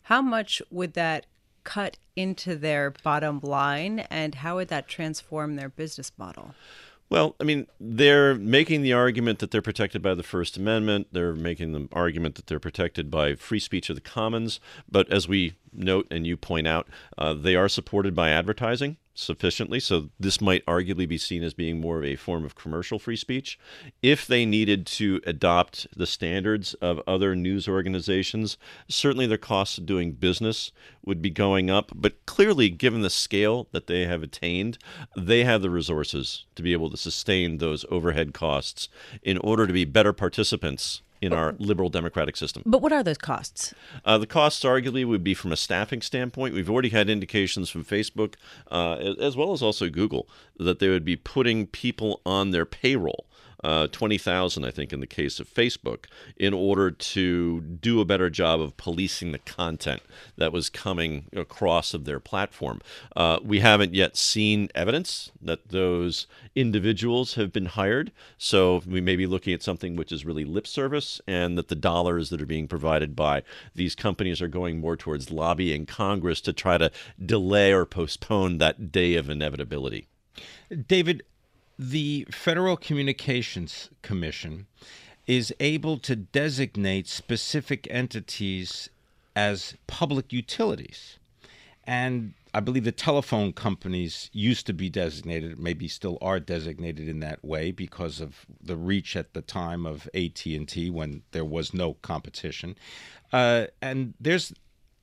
how 0.06 0.22
much 0.22 0.62
would 0.70 0.94
that 0.94 1.26
cut 1.64 1.98
into 2.16 2.56
their 2.56 2.92
bottom 3.04 3.40
line 3.42 4.00
and 4.12 4.36
how 4.36 4.56
would 4.56 4.68
that 4.68 4.88
transform 4.88 5.56
their 5.56 5.70
business 5.70 6.12
model? 6.18 6.54
Well, 7.10 7.36
I 7.40 7.44
mean, 7.44 7.68
they're 7.80 8.36
making 8.36 8.84
the 8.84 8.94
argument 8.94 9.40
that 9.40 9.50
they're 9.52 9.62
protected 9.62 10.02
by 10.02 10.14
the 10.14 10.24
First 10.24 10.58
Amendment. 10.58 11.08
They're 11.12 11.34
making 11.34 11.72
the 11.72 11.88
argument 11.92 12.36
that 12.36 12.48
they're 12.48 12.60
protected 12.60 13.10
by 13.10 13.36
free 13.36 13.60
speech 13.60 13.90
of 13.90 13.96
the 13.96 14.02
commons. 14.02 14.60
But 14.90 15.12
as 15.12 15.28
we 15.28 15.54
note 15.78 16.08
and 16.12 16.26
you 16.26 16.38
point 16.38 16.68
out, 16.68 16.88
uh, 17.18 17.34
they 17.34 17.56
are 17.56 17.70
supported 17.70 18.16
by 18.16 18.30
advertising 18.30 18.98
sufficiently. 19.16 19.80
So 19.80 20.10
this 20.20 20.42
might 20.42 20.66
arguably 20.66 21.08
be 21.08 21.18
seen 21.18 21.42
as 21.42 21.54
being 21.54 21.80
more 21.80 21.98
of 21.98 22.04
a 22.04 22.18
form 22.18 22.46
of 22.46 22.56
commercial 22.56 23.00
free 23.00 23.16
speech. 23.16 23.58
If 24.02 24.28
they 24.28 24.46
needed 24.46 24.86
to 24.88 25.22
adopt 25.26 25.88
the 25.96 26.06
standards 26.06 26.74
of 26.76 27.02
other 27.08 27.36
news 27.36 27.68
organizations, 27.68 28.58
certainly 28.88 29.26
their 29.26 29.38
costs 29.38 29.78
of 29.78 29.86
doing 29.86 30.12
business 30.12 30.72
would 31.04 31.22
be 31.22 31.30
going 31.30 31.70
up. 31.70 31.92
But 31.96 32.26
clearly, 32.26 32.70
given 32.70 33.02
the 33.02 33.10
scale 33.10 33.68
that 33.72 33.88
they 33.88 34.06
have 34.06 34.22
attained, 34.22 34.78
they 35.16 35.46
have 35.46 35.62
the 35.62 35.70
resources 35.70 36.46
to 36.56 36.62
be 36.62 36.74
able 36.74 36.90
to 36.90 36.98
sustain 36.98 37.58
those 37.58 37.86
overhead 37.90 38.34
costs 38.34 38.90
in 39.24 39.38
order 39.38 39.66
to 39.66 39.74
be 39.74 39.86
better 39.86 40.14
participants 40.14 41.02
in 41.22 41.34
our 41.34 41.56
liberal 41.58 41.90
democratic 41.90 42.36
system. 42.36 42.64
But 42.66 42.82
what 42.82 42.92
are 42.92 43.04
those 43.04 43.18
costs? 43.18 43.74
Uh, 44.04 44.18
the 44.18 44.28
costs 44.28 44.64
arguably 44.64 45.06
would 45.06 45.24
be 45.24 45.34
from 45.34 45.52
a 45.52 45.58
staffing 45.58 46.02
standpoint. 46.02 46.54
We've 46.54 46.70
already 46.70 46.90
had 46.90 47.10
indications 47.10 47.70
from 47.70 47.84
Facebook, 47.86 48.36
uh, 48.70 48.96
as 49.20 49.36
well 49.36 49.54
as 49.54 49.62
also 49.62 49.90
Google, 49.90 50.28
that 50.58 50.80
they 50.80 50.90
would 50.90 51.06
be 51.06 51.16
putting 51.16 51.68
people 51.68 52.22
on 52.26 52.52
their 52.52 52.66
payroll 52.66 53.26
uh, 53.66 53.88
20,000, 53.88 54.64
I 54.64 54.70
think, 54.70 54.94
in 54.94 55.00
the 55.00 55.08
case 55.08 55.40
of 55.40 55.52
Facebook, 55.52 56.06
in 56.38 56.54
order 56.54 56.92
to 56.92 57.62
do 57.62 58.00
a 58.00 58.06
better 58.06 58.30
job 58.30 58.62
of 58.62 58.78
policing 58.78 59.32
the 59.32 59.40
content 59.40 60.04
that 60.38 60.54
was 60.54 60.70
coming 60.70 61.26
across 61.36 61.96
of 61.96 62.06
their 62.06 62.20
platform. 62.20 62.80
Uh, 63.16 63.40
we 63.44 63.62
haven't 63.62 63.96
yet 63.96 64.16
seen 64.16 64.70
evidence 64.76 65.32
that 65.42 65.70
those 65.70 66.28
individuals 66.54 67.34
have 67.34 67.52
been 67.52 67.66
hired, 67.66 68.12
so 68.38 68.84
we 68.86 69.02
may 69.02 69.16
be 69.16 69.26
looking 69.26 69.52
at 69.52 69.64
something 69.64 69.96
which 69.96 70.12
is 70.12 70.26
really 70.26 70.46
lip 70.46 70.68
service, 70.68 71.20
and 71.26 71.58
that 71.58 71.68
the 71.68 71.76
dollars 71.76 72.30
that 72.30 72.40
are 72.44 72.46
being 72.46 72.68
provided 72.68 73.16
by 73.16 73.42
these 73.74 73.96
companies 73.96 74.44
are 74.44 74.48
going 74.48 74.80
more 74.80 74.96
towards 74.96 75.32
lobbying 75.32 75.88
Congress 75.88 76.40
to 76.40 76.54
try 76.54 76.78
to 76.78 76.92
delay 77.26 77.74
or 77.74 77.88
postpone 77.88 78.60
that 78.60 78.92
day 78.92 79.16
of 79.16 79.28
inevitability. 79.28 80.06
David, 80.88 81.24
the 81.78 82.26
Federal 82.32 82.78
Communications 82.78 83.90
Commission 84.02 84.68
is 85.28 85.54
able 85.60 85.98
to 85.98 86.16
designate 86.16 87.08
specific 87.08 87.88
entities 87.90 88.90
as 89.36 89.76
public 89.88 90.32
utilities. 90.32 91.18
And 91.86 92.34
I 92.54 92.62
believe 92.62 92.86
the 92.86 92.92
telephone 92.92 93.52
companies 93.52 94.30
used 94.32 94.66
to 94.68 94.74
be 94.74 94.90
designated, 94.90 95.60
maybe 95.60 95.88
still 95.88 96.18
are 96.22 96.40
designated 96.40 97.10
in 97.10 97.20
that 97.20 97.44
way 97.44 97.72
because 97.72 98.22
of 98.22 98.46
the 98.64 98.78
reach 98.78 99.16
at 99.16 99.34
the 99.34 99.42
time 99.42 99.86
of 99.86 100.10
AT&T 100.14 100.90
when 100.90 101.24
there 101.32 101.46
was 101.46 101.74
no 101.74 101.96
competition. 101.96 102.78
Uh, 103.34 103.66
and 103.82 104.14
there's 104.20 104.54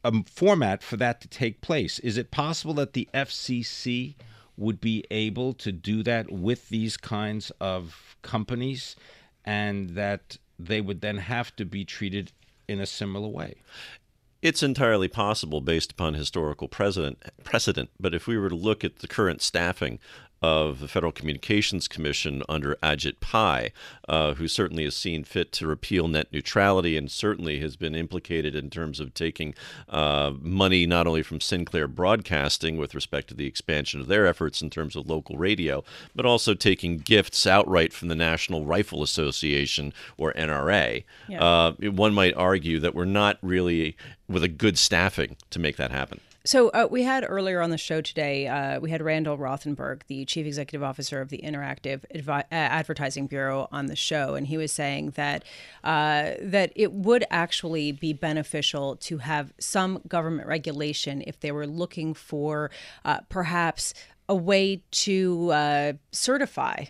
a 0.03 0.25
format 0.25 0.83
for 0.83 0.97
that 0.97 1.21
to 1.21 1.29
take 1.29 1.61
place. 1.61 1.99
Is 1.99 2.17
it 2.17 2.31
possible 2.31 2.75
that 2.75 2.95
the 2.95 3.09
FCC 3.13 4.15
would 4.63 4.81
be 4.81 5.05
able 5.11 5.53
to 5.53 5.73
do 5.73 6.03
that 6.05 6.31
with 6.31 6.69
these 6.69 6.97
kinds 6.97 7.51
of 7.61 8.17
companies 8.23 8.97
and 9.45 9.91
that 9.91 10.39
they 10.59 10.81
would 10.81 11.01
then 11.01 11.19
have 11.19 11.55
to 11.57 11.65
be 11.65 11.85
treated 11.85 12.33
in 12.69 12.81
a 12.81 12.87
similar 12.87 13.29
way. 13.29 13.57
It's 14.41 14.63
entirely 14.63 15.09
possible 15.09 15.61
based 15.61 15.93
upon 15.93 16.15
historical 16.15 16.69
precedent, 16.69 17.23
precedent, 17.45 17.91
but 18.01 18.15
if 18.15 18.27
we 18.27 18.39
were 18.39 18.49
to 18.49 18.57
look 18.57 18.85
at 18.85 19.01
the 19.01 19.09
current 19.09 19.43
staffing 19.43 19.99
of 20.43 20.81
the 20.81 20.89
Federal 20.89 21.13
Communications 21.13 21.87
Commission 21.87 22.43
under 22.49 22.77
Ajit 22.83 23.21
Pai, 23.21 23.73
uh, 24.09 24.35
who 24.35 24.49
certainly 24.49 24.85
has 24.85 24.97
seen 24.97 25.25
fit 25.25 25.53
to 25.53 25.67
repeal 25.67 26.09
net 26.09 26.29
neutrality 26.33 26.97
and 26.97 27.11
certainly 27.11 27.61
has 27.61 27.77
been 27.77 27.95
implicated 27.95 28.55
in 28.55 28.71
terms 28.71 29.01
of 29.01 29.15
taking 29.15 29.55
uh, 29.89 30.33
money 30.41 30.87
not 30.87 31.07
only 31.07 31.23
from 31.23 31.41
Sinclair 31.41 31.87
Broadcasting 31.87 32.77
with 32.77 32.95
respect 32.95 33.29
to 33.29 33.35
the 33.35 33.47
expansion 33.47 34.01
of 34.01 34.09
their 34.09 34.27
efforts 34.27 34.61
in 34.61 34.71
terms 34.71 34.97
of 34.97 35.09
local 35.09 35.37
radio, 35.37 35.85
but 36.15 36.27
also 36.27 36.55
taking 36.55 36.99
gifts 36.99 37.47
outright 37.47 37.93
from 37.93 38.09
the 38.09 38.15
National 38.15 38.65
Rifle 38.65 39.03
Association 39.03 39.93
or 40.17 40.33
NRA. 40.33 41.05
Yeah. 41.29 41.43
Uh, 41.43 41.73
one 41.91 42.15
might 42.15 42.35
argue 42.35 42.81
that 42.81 42.95
we're 42.95 43.05
not 43.05 43.39
really 43.43 43.97
with 44.29 44.43
a 44.43 44.49
good 44.49 44.79
staffing 44.79 45.37
to 45.51 45.59
make 45.59 45.77
that 45.77 45.91
happen. 45.91 46.21
So 46.45 46.71
uh, 46.71 46.89
we 46.91 47.05
had 47.05 47.25
earlier 47.29 47.61
on 47.61 47.71
the 47.71 47.79
show 47.79 48.01
today, 48.01 48.49
uh, 48.49 48.81
we 48.81 48.91
had 48.91 49.01
Randall 49.01 49.39
Rothenberg, 49.39 50.03
the 50.09 50.25
chief 50.25 50.45
executive 50.45 50.83
officer 50.83 51.21
of 51.21 51.29
the 51.29 51.39
Interactive 51.39 52.01
Advi- 52.13 52.41
uh, 52.41 52.45
Advertising 52.51 53.29
Bureau, 53.29 53.69
on 53.71 53.87
the 53.87 53.95
show, 53.95 54.35
and 54.35 54.49
he 54.49 54.57
was 54.57 54.73
saying 54.73 55.11
that 55.11 55.45
uh, 55.85 56.33
that 56.41 56.73
it 56.75 56.93
would 56.93 57.25
actually 57.31 57.93
be 57.93 58.13
beneficial 58.13 58.97
to 58.97 59.19
have 59.19 59.53
some 59.59 60.01
government 60.09 60.49
regulation 60.49 61.23
if 61.27 61.39
they 61.39 61.53
were 61.53 61.67
looking 61.67 62.13
for 62.13 62.73
uh, 63.05 63.21
perhaps 63.29 63.95
a 64.29 64.35
way 64.35 64.83
to 64.91 65.51
uh, 65.51 65.93
certify 66.11 66.87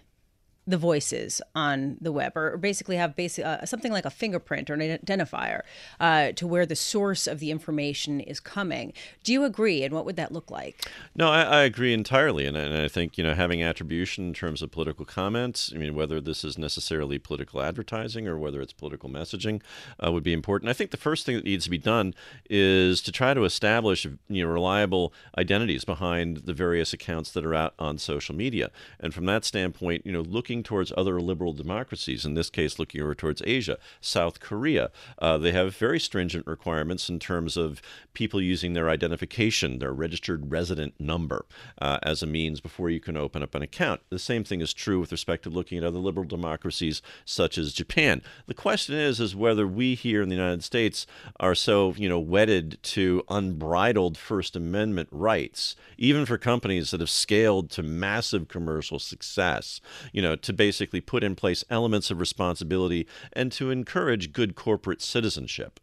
the 0.66 0.78
voices 0.78 1.42
on 1.56 1.96
the 2.00 2.12
web, 2.12 2.36
or, 2.36 2.56
basically 2.56 2.96
have 2.96 3.16
basic 3.16 3.44
uh, 3.44 3.64
something 3.66 3.90
like 3.90 4.04
a 4.04 4.10
fingerprint 4.10 4.70
or 4.70 4.74
an 4.74 4.80
identifier 4.98 5.62
uh, 5.98 6.30
to 6.32 6.46
where 6.46 6.64
the 6.64 6.76
source 6.76 7.26
of 7.26 7.40
the 7.40 7.50
information 7.50 8.20
is 8.20 8.38
coming. 8.38 8.92
Do 9.24 9.32
you 9.32 9.42
agree? 9.44 9.82
And 9.82 9.92
what 9.92 10.04
would 10.04 10.14
that 10.16 10.30
look 10.30 10.50
like? 10.50 10.88
No, 11.16 11.28
I, 11.28 11.42
I 11.42 11.62
agree 11.62 11.92
entirely, 11.92 12.46
and, 12.46 12.56
and, 12.56 12.72
I 12.72 12.86
think 12.86 13.18
you 13.18 13.24
know 13.24 13.34
having 13.34 13.62
attribution 13.62 14.28
in 14.28 14.34
terms 14.34 14.62
of 14.62 14.70
political 14.70 15.04
comments. 15.04 15.72
I 15.74 15.78
mean, 15.78 15.96
whether 15.96 16.20
this 16.20 16.44
is 16.44 16.56
necessarily 16.56 17.18
political 17.18 17.60
advertising 17.60 18.28
or 18.28 18.38
whether 18.38 18.60
it's 18.60 18.72
political 18.72 19.10
messaging, 19.10 19.62
uh, 20.04 20.12
would 20.12 20.22
be 20.22 20.32
important. 20.32 20.68
I 20.68 20.74
think 20.74 20.92
the 20.92 20.96
first 20.96 21.26
thing 21.26 21.34
that 21.34 21.44
needs 21.44 21.64
to 21.64 21.70
be 21.70 21.78
done 21.78 22.14
is 22.48 23.02
to 23.02 23.10
try 23.10 23.34
to 23.34 23.44
establish 23.44 24.06
you 24.28 24.44
know 24.44 24.50
reliable 24.50 25.12
identities 25.36 25.84
behind 25.84 26.38
the 26.38 26.54
various 26.54 26.92
accounts 26.92 27.32
that 27.32 27.44
are 27.44 27.54
out 27.54 27.74
on 27.80 27.98
social 27.98 28.36
media, 28.36 28.70
and 29.00 29.12
from 29.12 29.26
that 29.26 29.44
standpoint, 29.44 30.06
you 30.06 30.12
know, 30.12 30.20
looking 30.20 30.51
looking 30.52 30.62
towards 30.62 30.92
other 30.98 31.18
liberal 31.18 31.54
democracies, 31.54 32.26
in 32.26 32.34
this 32.34 32.50
case, 32.50 32.78
looking 32.78 33.00
over 33.00 33.14
towards 33.14 33.40
Asia, 33.46 33.78
South 34.02 34.38
Korea. 34.38 34.90
Uh, 35.18 35.38
they 35.38 35.50
have 35.52 35.74
very 35.74 35.98
stringent 35.98 36.46
requirements 36.46 37.08
in 37.08 37.18
terms 37.18 37.56
of 37.56 37.80
people 38.12 38.38
using 38.38 38.74
their 38.74 38.90
identification, 38.90 39.78
their 39.78 39.94
registered 39.94 40.50
resident 40.50 40.92
number, 41.00 41.46
uh, 41.80 41.98
as 42.02 42.22
a 42.22 42.26
means 42.26 42.60
before 42.60 42.90
you 42.90 43.00
can 43.00 43.16
open 43.16 43.42
up 43.42 43.54
an 43.54 43.62
account. 43.62 44.02
The 44.10 44.18
same 44.18 44.44
thing 44.44 44.60
is 44.60 44.74
true 44.74 45.00
with 45.00 45.10
respect 45.10 45.44
to 45.44 45.50
looking 45.50 45.78
at 45.78 45.84
other 45.84 45.98
liberal 45.98 46.26
democracies 46.26 47.00
such 47.24 47.56
as 47.56 47.72
Japan. 47.72 48.20
The 48.46 48.52
question 48.52 48.94
is, 48.94 49.20
is 49.20 49.34
whether 49.34 49.66
we 49.66 49.94
here 49.94 50.20
in 50.20 50.28
the 50.28 50.36
United 50.36 50.62
States 50.62 51.06
are 51.40 51.54
so, 51.54 51.94
you 51.96 52.10
know, 52.10 52.20
wedded 52.20 52.76
to 52.82 53.22
unbridled 53.30 54.18
First 54.18 54.54
Amendment 54.54 55.08
rights, 55.10 55.76
even 55.96 56.26
for 56.26 56.36
companies 56.36 56.90
that 56.90 57.00
have 57.00 57.08
scaled 57.08 57.70
to 57.70 57.82
massive 57.82 58.48
commercial 58.48 58.98
success. 58.98 59.80
You 60.12 60.20
know, 60.20 60.36
to 60.42 60.52
basically 60.52 61.00
put 61.00 61.24
in 61.24 61.34
place 61.34 61.64
elements 61.70 62.10
of 62.10 62.20
responsibility 62.20 63.06
and 63.32 63.50
to 63.52 63.70
encourage 63.70 64.32
good 64.32 64.54
corporate 64.54 65.02
citizenship. 65.02 65.80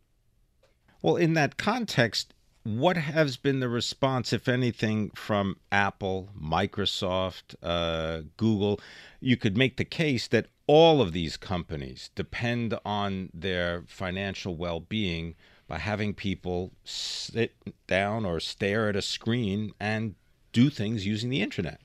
Well, 1.01 1.15
in 1.15 1.33
that 1.33 1.57
context, 1.57 2.33
what 2.63 2.97
has 2.97 3.37
been 3.37 3.61
the 3.61 3.69
response, 3.69 4.33
if 4.33 4.47
anything, 4.47 5.11
from 5.11 5.57
Apple, 5.71 6.29
Microsoft, 6.39 7.55
uh, 7.63 8.21
Google? 8.37 8.79
You 9.21 9.37
could 9.37 9.57
make 9.57 9.77
the 9.77 9.85
case 9.85 10.27
that 10.27 10.47
all 10.67 11.01
of 11.01 11.13
these 11.13 11.37
companies 11.37 12.09
depend 12.15 12.77
on 12.85 13.29
their 13.33 13.83
financial 13.87 14.55
well 14.55 14.81
being 14.81 15.35
by 15.67 15.77
having 15.77 16.13
people 16.13 16.71
sit 16.83 17.55
down 17.87 18.25
or 18.25 18.39
stare 18.39 18.89
at 18.89 18.95
a 18.95 19.01
screen 19.01 19.71
and 19.79 20.15
do 20.51 20.69
things 20.69 21.05
using 21.05 21.29
the 21.29 21.41
internet. 21.41 21.79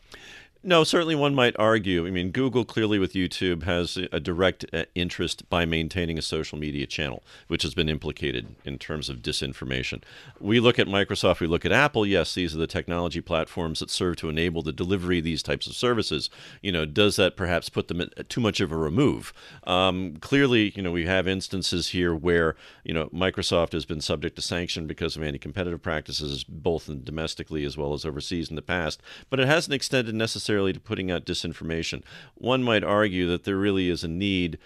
No, 0.66 0.82
certainly 0.82 1.14
one 1.14 1.34
might 1.34 1.54
argue. 1.58 2.06
I 2.06 2.10
mean, 2.10 2.30
Google 2.30 2.64
clearly 2.64 2.98
with 2.98 3.12
YouTube 3.12 3.64
has 3.64 3.98
a 4.10 4.18
direct 4.18 4.64
uh, 4.72 4.84
interest 4.94 5.46
by 5.50 5.66
maintaining 5.66 6.18
a 6.18 6.22
social 6.22 6.56
media 6.56 6.86
channel, 6.86 7.22
which 7.48 7.64
has 7.64 7.74
been 7.74 7.90
implicated 7.90 8.54
in 8.64 8.78
terms 8.78 9.10
of 9.10 9.18
disinformation. 9.18 10.02
We 10.40 10.60
look 10.60 10.78
at 10.78 10.86
Microsoft, 10.86 11.40
we 11.40 11.48
look 11.48 11.66
at 11.66 11.72
Apple. 11.72 12.06
Yes, 12.06 12.32
these 12.32 12.54
are 12.54 12.58
the 12.58 12.66
technology 12.66 13.20
platforms 13.20 13.80
that 13.80 13.90
serve 13.90 14.16
to 14.16 14.30
enable 14.30 14.62
the 14.62 14.72
delivery 14.72 15.18
of 15.18 15.24
these 15.24 15.42
types 15.42 15.66
of 15.66 15.74
services. 15.74 16.30
You 16.62 16.72
know, 16.72 16.86
does 16.86 17.16
that 17.16 17.36
perhaps 17.36 17.68
put 17.68 17.88
them 17.88 18.00
at 18.00 18.30
too 18.30 18.40
much 18.40 18.60
of 18.60 18.72
a 18.72 18.76
remove? 18.76 19.34
Um, 19.64 20.16
clearly, 20.16 20.72
you 20.74 20.82
know, 20.82 20.92
we 20.92 21.04
have 21.04 21.28
instances 21.28 21.88
here 21.90 22.14
where 22.14 22.56
you 22.84 22.94
know 22.94 23.08
Microsoft 23.08 23.72
has 23.72 23.84
been 23.84 24.00
subject 24.00 24.34
to 24.36 24.42
sanction 24.42 24.86
because 24.86 25.14
of 25.14 25.22
anti-competitive 25.22 25.82
practices, 25.82 26.42
both 26.42 26.88
domestically 27.04 27.66
as 27.66 27.76
well 27.76 27.92
as 27.92 28.06
overseas 28.06 28.48
in 28.48 28.56
the 28.56 28.62
past, 28.62 29.02
but 29.28 29.38
it 29.38 29.46
hasn't 29.46 29.74
extended 29.74 30.14
necessarily 30.14 30.53
necessarily 30.54 30.72
to 30.72 30.80
putting 30.80 31.10
out 31.10 31.26
disinformation. 31.26 32.02
One 32.36 32.62
might 32.62 32.84
argue 32.84 33.26
that 33.28 33.42
there 33.42 33.56
really 33.56 33.88
is 33.90 34.04
a 34.04 34.08
need 34.08 34.58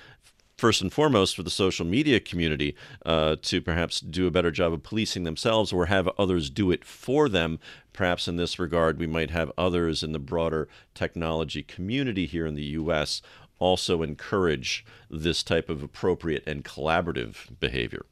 first 0.58 0.82
and 0.82 0.92
foremost 0.92 1.34
for 1.34 1.42
the 1.42 1.50
social 1.50 1.86
media 1.86 2.20
community 2.20 2.74
uh, 3.06 3.36
to 3.42 3.62
perhaps 3.62 4.00
do 4.00 4.26
a 4.26 4.30
better 4.30 4.50
job 4.50 4.72
of 4.74 4.82
policing 4.82 5.24
themselves 5.24 5.72
or 5.72 5.86
have 5.86 6.10
others 6.18 6.50
do 6.50 6.70
it 6.70 6.84
for 6.84 7.28
them. 7.28 7.58
Perhaps 7.94 8.28
in 8.28 8.36
this 8.36 8.58
regard, 8.58 8.98
we 8.98 9.06
might 9.06 9.30
have 9.30 9.50
others 9.56 10.02
in 10.02 10.12
the 10.12 10.18
broader 10.18 10.68
technology 10.94 11.62
community 11.62 12.26
here 12.26 12.44
in 12.44 12.54
the 12.54 12.76
U.S. 12.82 13.22
also 13.58 14.02
encourage 14.02 14.84
this 15.08 15.42
type 15.42 15.70
of 15.70 15.82
appropriate 15.82 16.42
and 16.46 16.64
collaborative 16.64 17.58
behavior. 17.60 18.04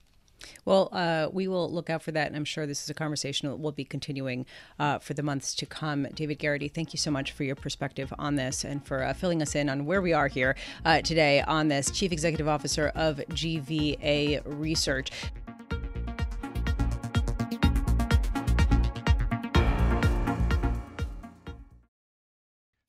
Well, 0.66 0.88
uh, 0.90 1.28
we 1.32 1.46
will 1.46 1.72
look 1.72 1.88
out 1.90 2.02
for 2.02 2.10
that, 2.10 2.26
and 2.26 2.34
I'm 2.34 2.44
sure 2.44 2.66
this 2.66 2.82
is 2.82 2.90
a 2.90 2.94
conversation 2.94 3.48
that 3.48 3.56
will 3.56 3.72
be 3.72 3.84
continuing 3.84 4.46
uh, 4.80 4.98
for 4.98 5.14
the 5.14 5.22
months 5.22 5.54
to 5.54 5.64
come. 5.64 6.08
David 6.12 6.40
Garrity, 6.40 6.66
thank 6.66 6.92
you 6.92 6.98
so 6.98 7.10
much 7.10 7.30
for 7.30 7.44
your 7.44 7.54
perspective 7.54 8.12
on 8.18 8.34
this 8.34 8.64
and 8.64 8.84
for 8.84 9.04
uh, 9.04 9.14
filling 9.14 9.40
us 9.40 9.54
in 9.54 9.68
on 9.68 9.86
where 9.86 10.02
we 10.02 10.12
are 10.12 10.26
here 10.26 10.56
uh, 10.84 11.00
today 11.02 11.40
on 11.40 11.68
this, 11.68 11.88
Chief 11.92 12.10
Executive 12.10 12.48
Officer 12.48 12.90
of 12.96 13.18
GVA 13.30 14.42
Research. 14.44 15.12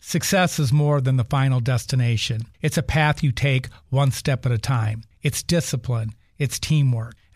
Success 0.02 0.58
is 0.58 0.74
more 0.74 1.00
than 1.00 1.18
the 1.18 1.24
final 1.24 1.60
destination. 1.60 2.48
It's 2.60 2.78
a 2.78 2.82
path 2.82 3.22
you 3.22 3.32
take 3.32 3.68
one 3.90 4.10
step 4.10 4.48
at 4.48 4.52
a 4.52 4.58
time. 4.58 5.04
It's 5.22 5.44
discipline, 5.44 6.16
it's 6.40 6.58
teamwork 6.58 7.14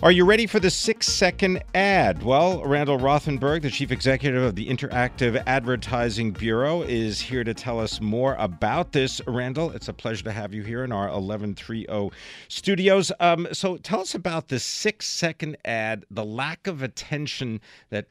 Are 0.00 0.12
you 0.12 0.24
ready 0.24 0.46
for 0.46 0.60
the 0.60 0.70
six 0.70 1.08
second 1.08 1.60
ad? 1.74 2.22
Well, 2.22 2.64
Randall 2.64 2.98
Rothenberg, 2.98 3.62
the 3.62 3.70
chief 3.70 3.90
executive 3.90 4.40
of 4.44 4.54
the 4.54 4.68
Interactive 4.68 5.42
Advertising 5.44 6.30
Bureau, 6.30 6.82
is 6.82 7.20
here 7.20 7.42
to 7.42 7.52
tell 7.52 7.80
us 7.80 8.00
more 8.00 8.36
about 8.38 8.92
this. 8.92 9.20
Randall, 9.26 9.72
it's 9.72 9.88
a 9.88 9.92
pleasure 9.92 10.22
to 10.22 10.30
have 10.30 10.54
you 10.54 10.62
here 10.62 10.84
in 10.84 10.92
our 10.92 11.10
1130 11.10 12.10
studios. 12.46 13.10
Um, 13.18 13.48
so 13.50 13.76
tell 13.76 14.00
us 14.00 14.14
about 14.14 14.46
the 14.46 14.60
six 14.60 15.08
second 15.08 15.56
ad, 15.64 16.06
the 16.12 16.24
lack 16.24 16.68
of 16.68 16.80
attention 16.80 17.60
that 17.90 18.06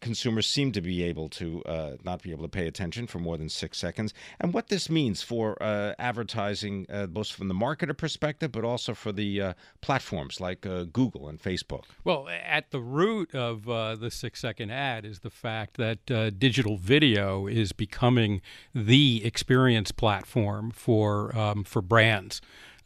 consumers 0.00 0.46
seem 0.46 0.72
to 0.72 0.80
be 0.80 1.02
able 1.02 1.28
to 1.28 1.62
uh, 1.64 1.96
not 2.04 2.22
be 2.22 2.30
able 2.30 2.42
to 2.42 2.48
pay 2.48 2.66
attention 2.66 3.06
for 3.06 3.18
more 3.18 3.36
than 3.36 3.48
six 3.48 3.78
seconds, 3.78 4.14
and 4.40 4.52
what 4.52 4.68
this 4.68 4.88
means 4.88 5.22
for 5.22 5.60
uh, 5.62 5.94
advertising, 5.98 6.86
uh, 6.90 7.06
both 7.06 7.28
from 7.28 7.48
the 7.48 7.54
marketer 7.54 7.96
perspective, 7.96 8.52
but 8.52 8.64
also 8.64 8.94
for 8.94 9.12
the 9.12 9.40
uh, 9.40 9.52
platforms 9.80 10.40
like 10.40 10.66
uh, 10.66 10.84
Google 10.84 11.28
and 11.28 11.40
Facebook. 11.40 11.84
Well, 12.04 12.28
at 12.28 12.70
the 12.70 12.80
root 12.80 13.34
of 13.34 13.68
uh, 13.68 13.96
the 13.96 14.10
six 14.10 14.40
second 14.40 14.70
ad 14.70 15.04
is 15.04 15.20
the 15.20 15.30
fact 15.30 15.76
that 15.76 16.06
digital 16.38 16.76
video 16.76 17.46
is 17.46 17.72
becoming 17.72 18.40
the 18.74 19.24
experience 19.24 19.92
platform 19.92 20.70
for 20.70 21.36
um, 21.36 21.64
for 21.64 21.82
brands 21.82 22.40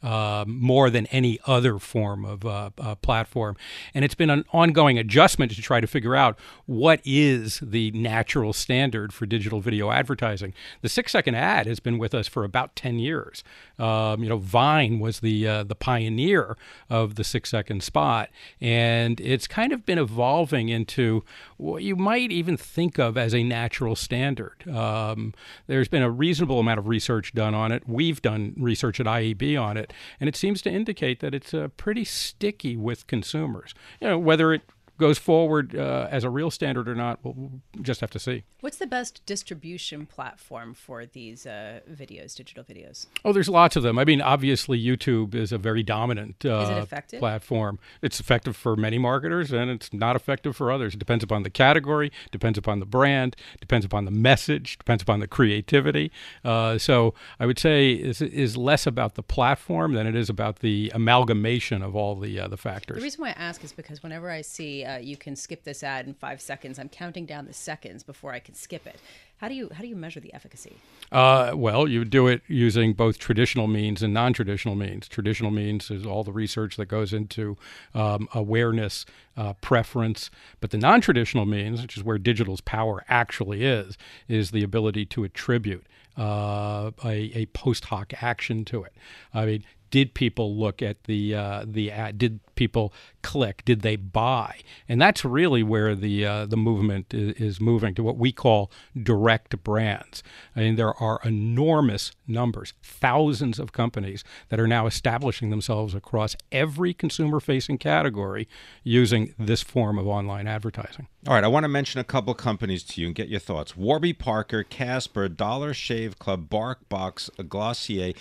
uh, 0.05 0.45
more 0.47 0.91
than 0.91 1.07
any 1.07 1.39
other 1.47 1.79
form 1.79 2.23
of 2.23 2.45
uh, 2.45 2.69
uh, 2.77 2.93
platform. 2.95 3.57
And 3.95 4.05
it's 4.05 4.13
been 4.13 4.29
an 4.29 4.45
ongoing 4.53 4.99
adjustment 4.99 5.51
to 5.53 5.61
try 5.63 5.81
to 5.81 5.87
figure 5.87 6.15
out 6.15 6.37
what 6.67 7.01
is 7.03 7.59
the 7.63 7.89
natural 7.91 8.53
standard 8.53 9.11
for 9.11 9.25
digital 9.25 9.61
video 9.61 9.89
advertising. 9.89 10.53
The 10.83 10.89
six 10.89 11.11
second 11.11 11.33
ad 11.33 11.65
has 11.65 11.79
been 11.79 11.97
with 11.97 12.13
us 12.13 12.27
for 12.27 12.43
about 12.43 12.75
10 12.75 12.99
years. 12.99 13.43
Um, 13.79 14.21
you 14.21 14.29
know, 14.29 14.37
Vine 14.37 14.99
was 14.99 15.21
the, 15.21 15.47
uh, 15.47 15.63
the 15.63 15.73
pioneer 15.73 16.55
of 16.87 17.15
the 17.15 17.23
six 17.23 17.49
second 17.49 17.81
spot, 17.81 18.29
and 18.61 19.19
it's 19.19 19.47
kind 19.47 19.73
of 19.73 19.87
been 19.87 19.97
evolving 19.97 20.69
into 20.69 21.23
what 21.57 21.81
you 21.81 21.95
might 21.95 22.31
even 22.31 22.57
think 22.57 22.99
of 22.99 23.17
as 23.17 23.33
a 23.33 23.43
natural 23.43 23.95
standard. 23.95 24.67
Um, 24.69 25.33
there's 25.65 25.87
been 25.87 26.03
a 26.03 26.11
reasonable 26.11 26.59
amount 26.59 26.77
of 26.77 26.87
research 26.87 27.33
done 27.33 27.55
on 27.55 27.71
it. 27.71 27.83
We've 27.87 28.21
done 28.21 28.53
research 28.55 28.99
at 28.99 29.07
IAB 29.07 29.59
on 29.59 29.77
it, 29.77 29.93
and 30.19 30.27
it 30.27 30.35
seems 30.35 30.61
to 30.63 30.69
indicate 30.69 31.19
that 31.19 31.33
it's 31.33 31.53
uh, 31.53 31.69
pretty 31.77 32.03
sticky 32.03 32.75
with 32.75 33.07
consumers. 33.07 33.73
You 33.99 34.09
know, 34.09 34.19
whether 34.19 34.53
it 34.53 34.61
goes 34.97 35.17
forward 35.17 35.75
uh, 35.75 36.07
as 36.09 36.23
a 36.23 36.29
real 36.29 36.49
standard 36.49 36.87
or 36.87 36.95
not, 36.95 37.19
we'll 37.23 37.61
just 37.81 38.01
have 38.01 38.09
to 38.11 38.19
see. 38.19 38.43
What's 38.61 38.77
the 38.77 38.87
best 38.87 39.25
distribution 39.25 40.05
platform 40.05 40.73
for 40.73 41.05
these 41.05 41.45
uh, 41.45 41.81
videos, 41.91 42.35
digital 42.35 42.63
videos? 42.63 43.07
Oh, 43.23 43.33
there's 43.33 43.49
lots 43.49 43.75
of 43.75 43.83
them. 43.83 43.99
I 43.99 44.05
mean, 44.05 44.21
obviously, 44.21 44.81
YouTube 44.81 45.35
is 45.35 45.51
a 45.51 45.57
very 45.57 45.83
dominant 45.83 46.45
uh, 46.45 46.85
it 46.91 47.19
platform. 47.19 47.79
It's 48.01 48.19
effective 48.19 48.55
for 48.55 48.75
many 48.75 48.97
marketers, 48.97 49.51
and 49.51 49.69
it's 49.69 49.93
not 49.93 50.15
effective 50.15 50.55
for 50.55 50.71
others. 50.71 50.93
It 50.93 50.99
depends 50.99 51.23
upon 51.23 51.43
the 51.43 51.49
category, 51.49 52.11
depends 52.31 52.57
upon 52.57 52.79
the 52.79 52.85
brand, 52.85 53.35
depends 53.59 53.85
upon 53.85 54.05
the 54.05 54.11
message, 54.11 54.77
depends 54.77 55.03
upon 55.03 55.19
the 55.19 55.27
creativity. 55.27 56.11
Uh, 56.43 56.77
so 56.77 57.13
I 57.39 57.45
would 57.45 57.59
say 57.59 57.91
is 57.91 58.21
is 58.21 58.55
less 58.55 58.87
about 58.87 59.15
the 59.15 59.23
platform 59.23 59.93
than 59.93 60.07
it 60.07 60.15
is 60.15 60.29
about 60.29 60.59
the 60.59 60.91
amalgamation 60.93 61.81
of 61.81 61.95
all 61.95 62.15
the 62.15 62.39
uh, 62.39 62.47
the 62.47 62.57
factors. 62.57 62.97
The 62.97 63.03
reason 63.03 63.21
why 63.21 63.29
I 63.29 63.33
ask 63.37 63.63
is 63.63 63.73
because 63.73 64.01
whenever 64.01 64.29
I 64.29 64.41
see 64.41 64.84
uh, 64.85 64.97
you 64.97 65.17
can 65.17 65.35
skip 65.35 65.63
this 65.63 65.83
ad 65.83 66.07
in 66.07 66.13
five 66.13 66.41
seconds. 66.41 66.79
I'm 66.79 66.89
counting 66.89 67.25
down 67.25 67.45
the 67.45 67.53
seconds 67.53 68.03
before 68.03 68.31
I 68.33 68.39
can 68.39 68.55
skip 68.55 68.85
it. 68.87 68.99
How 69.37 69.49
do 69.49 69.53
you 69.53 69.69
how 69.73 69.81
do 69.81 69.87
you 69.87 69.95
measure 69.95 70.21
the 70.21 70.33
efficacy? 70.33 70.77
Uh, 71.11 71.51
well, 71.55 71.87
you 71.87 72.05
do 72.05 72.27
it 72.27 72.41
using 72.47 72.93
both 72.93 73.19
traditional 73.19 73.67
means 73.67 74.01
and 74.01 74.13
non-traditional 74.13 74.75
means. 74.75 75.07
Traditional 75.07 75.51
means 75.51 75.91
is 75.91 76.05
all 76.05 76.23
the 76.23 76.31
research 76.31 76.77
that 76.77 76.85
goes 76.85 77.11
into 77.11 77.57
um, 77.93 78.29
awareness, 78.33 79.05
uh, 79.35 79.53
preference, 79.53 80.29
but 80.61 80.71
the 80.71 80.77
non-traditional 80.77 81.45
means, 81.45 81.81
which 81.81 81.97
is 81.97 82.03
where 82.03 82.17
digital's 82.17 82.61
power 82.61 83.03
actually 83.09 83.65
is, 83.65 83.97
is 84.27 84.51
the 84.51 84.63
ability 84.63 85.05
to 85.07 85.25
attribute 85.25 85.85
uh, 86.17 86.91
a, 87.03 87.31
a 87.35 87.45
post 87.47 87.85
hoc 87.85 88.13
action 88.21 88.63
to 88.65 88.83
it. 88.83 88.93
I 89.33 89.45
mean, 89.45 89.63
did 89.89 90.13
people 90.13 90.57
look 90.57 90.81
at 90.81 91.03
the 91.05 91.35
uh, 91.35 91.65
the 91.65 91.91
ad? 91.91 92.17
Did 92.17 92.39
people 92.55 92.93
click? 93.21 93.63
Did 93.65 93.81
they 93.81 93.95
buy? 93.95 94.59
And 94.87 95.01
that's 95.01 95.23
really 95.23 95.63
where 95.63 95.95
the 95.95 96.25
uh, 96.25 96.45
the 96.45 96.57
movement 96.57 97.13
is, 97.13 97.35
is, 97.35 97.61
moving 97.61 97.93
to 97.95 98.03
what 98.03 98.17
we 98.17 98.31
call 98.31 98.71
direct 99.01 99.63
brands. 99.63 100.23
I 100.55 100.61
mean, 100.61 100.75
there 100.75 100.93
are 100.93 101.19
enormous 101.23 102.11
numbers, 102.27 102.73
thousands 102.81 103.59
of 103.59 103.71
companies 103.73 104.23
that 104.49 104.59
are 104.59 104.67
now 104.67 104.87
establishing 104.87 105.49
themselves 105.49 105.93
across 105.93 106.35
every 106.51 106.93
consumer-facing 106.93 107.77
category 107.77 108.47
using 108.83 109.33
this 109.37 109.61
form 109.61 109.97
of 109.97 110.07
online 110.07 110.47
advertising. 110.47 111.07
All 111.27 111.33
right, 111.33 111.43
I 111.43 111.47
want 111.47 111.63
to 111.63 111.69
mention 111.69 111.99
a 111.99 112.03
couple 112.03 112.33
companies 112.33 112.83
to 112.83 113.01
you 113.01 113.07
and 113.07 113.15
get 113.15 113.29
your 113.29 113.39
thoughts. 113.39 113.75
Warby 113.75 114.13
Parker, 114.13 114.63
Casper, 114.63 115.27
Dollar 115.27 115.73
Shave 115.73 116.19
Club, 116.19 116.49
BarkBox, 116.49 117.49
Glossier 117.49 118.13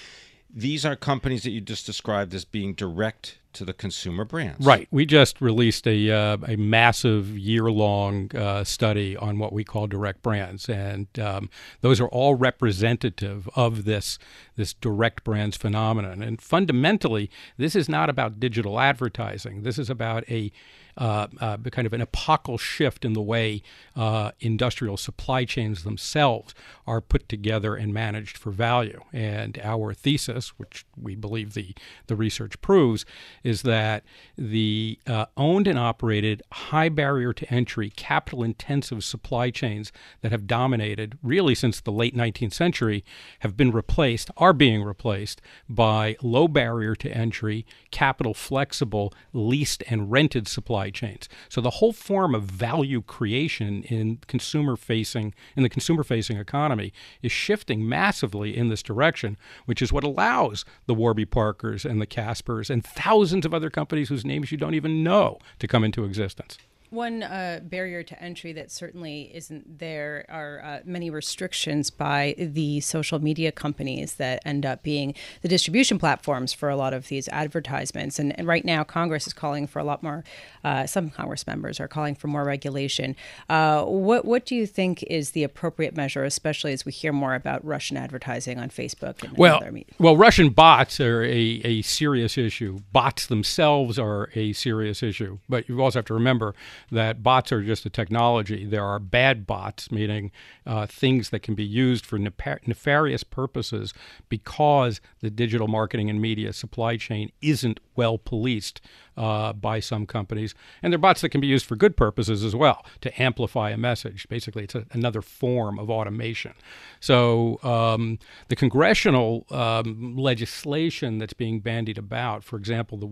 these 0.54 0.86
are 0.86 0.94
companies 0.94 1.42
that 1.42 1.50
you 1.50 1.60
just 1.60 1.84
described 1.84 2.32
as 2.32 2.44
being 2.44 2.74
direct 2.74 3.38
to 3.54 3.64
the 3.64 3.72
consumer 3.72 4.24
brands. 4.24 4.64
Right. 4.64 4.86
We 4.90 5.04
just 5.04 5.40
released 5.40 5.86
a 5.86 6.10
uh, 6.10 6.36
a 6.46 6.56
massive 6.56 7.36
year 7.36 7.70
long 7.70 8.34
uh, 8.36 8.62
study 8.64 9.16
on 9.16 9.38
what 9.38 9.52
we 9.52 9.64
call 9.64 9.86
direct 9.86 10.22
brands, 10.22 10.68
and 10.68 11.06
um, 11.18 11.50
those 11.80 12.00
are 12.00 12.08
all 12.08 12.34
representative 12.34 13.48
of 13.56 13.84
this 13.84 14.18
this 14.56 14.74
direct 14.74 15.24
brands 15.24 15.56
phenomenon. 15.56 16.22
And 16.22 16.40
fundamentally, 16.40 17.30
this 17.56 17.74
is 17.74 17.88
not 17.88 18.08
about 18.08 18.38
digital 18.38 18.78
advertising. 18.78 19.62
This 19.62 19.78
is 19.78 19.90
about 19.90 20.28
a 20.30 20.52
uh, 20.96 21.26
uh, 21.40 21.56
kind 21.70 21.86
of 21.86 21.92
an 21.92 22.00
epochal 22.00 22.58
shift 22.58 23.04
in 23.04 23.12
the 23.12 23.22
way 23.22 23.62
uh, 23.96 24.30
industrial 24.40 24.96
supply 24.96 25.44
chains 25.44 25.84
themselves 25.84 26.54
are 26.86 27.00
put 27.00 27.28
together 27.28 27.74
and 27.74 27.92
managed 27.92 28.36
for 28.36 28.50
value. 28.50 29.00
And 29.12 29.58
our 29.62 29.94
thesis, 29.94 30.50
which 30.58 30.84
we 31.00 31.14
believe 31.14 31.54
the, 31.54 31.74
the 32.06 32.16
research 32.16 32.60
proves, 32.60 33.04
is 33.42 33.62
that 33.62 34.04
the 34.36 34.98
uh, 35.06 35.26
owned 35.36 35.66
and 35.66 35.78
operated, 35.78 36.42
high 36.52 36.88
barrier 36.88 37.32
to 37.32 37.52
entry, 37.52 37.90
capital 37.90 38.42
intensive 38.42 39.02
supply 39.02 39.50
chains 39.50 39.92
that 40.20 40.32
have 40.32 40.46
dominated 40.46 41.18
really 41.22 41.54
since 41.54 41.80
the 41.80 41.92
late 41.92 42.16
19th 42.16 42.52
century 42.52 43.04
have 43.40 43.56
been 43.56 43.70
replaced, 43.70 44.30
are 44.36 44.52
being 44.52 44.82
replaced 44.82 45.40
by 45.68 46.16
low 46.22 46.48
barrier 46.48 46.94
to 46.94 47.10
entry, 47.10 47.66
capital 47.90 48.34
flexible, 48.34 49.12
leased 49.32 49.82
and 49.88 50.10
rented 50.10 50.46
supply 50.48 50.83
supply 50.84 51.08
chains. 51.08 51.28
So 51.48 51.60
the 51.60 51.78
whole 51.78 51.92
form 51.92 52.34
of 52.34 52.44
value 52.44 53.02
creation 53.02 53.82
in 53.84 54.18
consumer 54.26 54.76
facing 54.76 55.34
in 55.56 55.62
the 55.62 55.68
consumer 55.68 56.04
facing 56.04 56.36
economy 56.36 56.92
is 57.22 57.32
shifting 57.32 57.88
massively 57.88 58.56
in 58.56 58.68
this 58.68 58.82
direction, 58.82 59.36
which 59.66 59.82
is 59.82 59.92
what 59.92 60.04
allows 60.04 60.64
the 60.86 60.94
Warby 60.94 61.26
Parkers 61.26 61.84
and 61.84 62.00
the 62.00 62.06
Caspers 62.06 62.70
and 62.70 62.84
thousands 62.84 63.46
of 63.46 63.54
other 63.54 63.70
companies 63.70 64.08
whose 64.08 64.24
names 64.24 64.52
you 64.52 64.58
don't 64.58 64.74
even 64.74 65.02
know 65.02 65.38
to 65.58 65.66
come 65.66 65.84
into 65.84 66.04
existence. 66.04 66.58
One 66.94 67.24
uh, 67.24 67.60
barrier 67.64 68.04
to 68.04 68.22
entry 68.22 68.52
that 68.52 68.70
certainly 68.70 69.32
isn't 69.34 69.80
there 69.80 70.24
are 70.28 70.62
uh, 70.64 70.80
many 70.84 71.10
restrictions 71.10 71.90
by 71.90 72.36
the 72.38 72.80
social 72.80 73.18
media 73.18 73.50
companies 73.50 74.14
that 74.14 74.40
end 74.46 74.64
up 74.64 74.84
being 74.84 75.14
the 75.42 75.48
distribution 75.48 75.98
platforms 75.98 76.52
for 76.52 76.68
a 76.68 76.76
lot 76.76 76.94
of 76.94 77.08
these 77.08 77.28
advertisements. 77.28 78.20
And, 78.20 78.38
and 78.38 78.46
right 78.46 78.64
now, 78.64 78.84
Congress 78.84 79.26
is 79.26 79.32
calling 79.32 79.66
for 79.66 79.80
a 79.80 79.84
lot 79.84 80.04
more. 80.04 80.22
Uh, 80.62 80.86
some 80.86 81.10
Congress 81.10 81.46
members 81.48 81.80
are 81.80 81.88
calling 81.88 82.14
for 82.14 82.28
more 82.28 82.44
regulation. 82.44 83.16
Uh, 83.48 83.84
what 83.84 84.24
what 84.24 84.46
do 84.46 84.54
you 84.54 84.66
think 84.66 85.02
is 85.04 85.32
the 85.32 85.42
appropriate 85.42 85.96
measure, 85.96 86.22
especially 86.22 86.72
as 86.72 86.86
we 86.86 86.92
hear 86.92 87.12
more 87.12 87.34
about 87.34 87.64
Russian 87.64 87.96
advertising 87.96 88.58
on 88.58 88.68
Facebook 88.70 89.22
and, 89.24 89.36
well, 89.36 89.56
other 89.56 89.72
media? 89.72 89.94
Well, 89.98 90.16
Russian 90.16 90.50
bots 90.50 91.00
are 91.00 91.24
a, 91.24 91.60
a 91.64 91.82
serious 91.82 92.38
issue. 92.38 92.78
Bots 92.92 93.26
themselves 93.26 93.98
are 93.98 94.30
a 94.36 94.52
serious 94.52 95.02
issue, 95.02 95.38
but 95.48 95.68
you 95.68 95.82
also 95.82 95.98
have 95.98 96.06
to 96.06 96.14
remember 96.14 96.54
that 96.90 97.22
bots 97.22 97.52
are 97.52 97.62
just 97.62 97.86
a 97.86 97.90
technology. 97.90 98.64
There 98.64 98.84
are 98.84 98.98
bad 98.98 99.46
bots, 99.46 99.90
meaning 99.90 100.30
uh, 100.66 100.86
things 100.86 101.30
that 101.30 101.40
can 101.40 101.54
be 101.54 101.64
used 101.64 102.04
for 102.06 102.18
nefarious 102.18 103.24
purposes 103.24 103.94
because 104.28 105.00
the 105.20 105.30
digital 105.30 105.68
marketing 105.68 106.10
and 106.10 106.20
media 106.20 106.52
supply 106.52 106.96
chain 106.96 107.30
isn't 107.40 107.80
well 107.96 108.18
policed 108.18 108.80
uh, 109.16 109.52
by 109.52 109.80
some 109.80 110.06
companies. 110.06 110.54
And 110.82 110.92
they're 110.92 110.98
bots 110.98 111.20
that 111.20 111.30
can 111.30 111.40
be 111.40 111.46
used 111.46 111.66
for 111.66 111.76
good 111.76 111.96
purposes 111.96 112.44
as 112.44 112.54
well 112.54 112.84
to 113.00 113.22
amplify 113.22 113.70
a 113.70 113.76
message. 113.76 114.28
Basically, 114.28 114.64
it's 114.64 114.74
a, 114.74 114.86
another 114.92 115.22
form 115.22 115.78
of 115.78 115.90
automation. 115.90 116.54
So 117.00 117.58
um, 117.62 118.18
the 118.48 118.56
congressional 118.56 119.46
um, 119.50 120.16
legislation 120.16 121.18
that's 121.18 121.32
being 121.32 121.60
bandied 121.60 121.98
about, 121.98 122.44
for 122.44 122.56
example, 122.56 122.98
the 122.98 123.06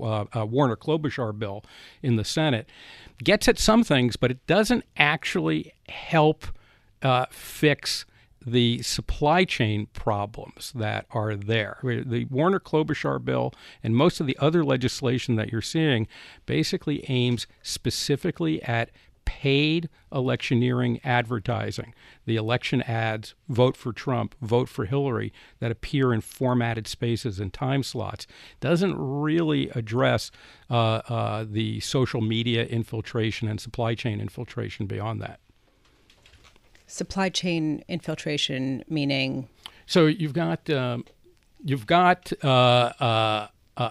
uh, 0.00 0.24
uh, 0.34 0.46
Warner 0.46 0.76
Klobuchar 0.76 1.38
bill 1.38 1.64
in 2.02 2.16
the 2.16 2.24
Senate, 2.24 2.68
gets 3.22 3.48
at 3.48 3.58
some 3.58 3.84
things, 3.84 4.16
but 4.16 4.30
it 4.30 4.46
doesn't 4.46 4.84
actually 4.96 5.72
help 5.88 6.46
uh, 7.02 7.26
fix 7.30 8.04
the 8.50 8.82
supply 8.82 9.44
chain 9.44 9.86
problems 9.92 10.72
that 10.74 11.06
are 11.10 11.34
there. 11.36 11.78
The 11.82 12.26
Warner 12.30 12.60
Klobuchar 12.60 13.24
bill 13.24 13.52
and 13.82 13.96
most 13.96 14.20
of 14.20 14.26
the 14.26 14.36
other 14.38 14.64
legislation 14.64 15.36
that 15.36 15.50
you're 15.52 15.62
seeing 15.62 16.06
basically 16.46 17.04
aims 17.08 17.46
specifically 17.62 18.62
at 18.62 18.90
paid 19.28 19.90
electioneering 20.10 20.98
advertising. 21.04 21.94
The 22.24 22.36
election 22.36 22.80
ads, 22.82 23.34
vote 23.46 23.76
for 23.76 23.92
Trump, 23.92 24.34
vote 24.40 24.70
for 24.70 24.86
Hillary, 24.86 25.34
that 25.60 25.70
appear 25.70 26.14
in 26.14 26.22
formatted 26.22 26.86
spaces 26.86 27.38
and 27.38 27.52
time 27.52 27.82
slots, 27.82 28.26
doesn't 28.60 28.96
really 28.96 29.68
address 29.74 30.30
uh, 30.70 31.02
uh, 31.08 31.44
the 31.46 31.80
social 31.80 32.22
media 32.22 32.64
infiltration 32.64 33.48
and 33.48 33.60
supply 33.60 33.94
chain 33.94 34.18
infiltration 34.18 34.86
beyond 34.86 35.20
that. 35.20 35.40
Supply 36.88 37.28
chain 37.28 37.84
infiltration, 37.86 38.82
meaning? 38.88 39.46
So 39.84 40.06
you've 40.06 40.32
got 40.32 40.68
um, 40.70 41.04
you've 41.62 41.86
got 41.86 42.32
uh, 42.42 42.92
uh, 42.98 43.48
uh, 43.76 43.90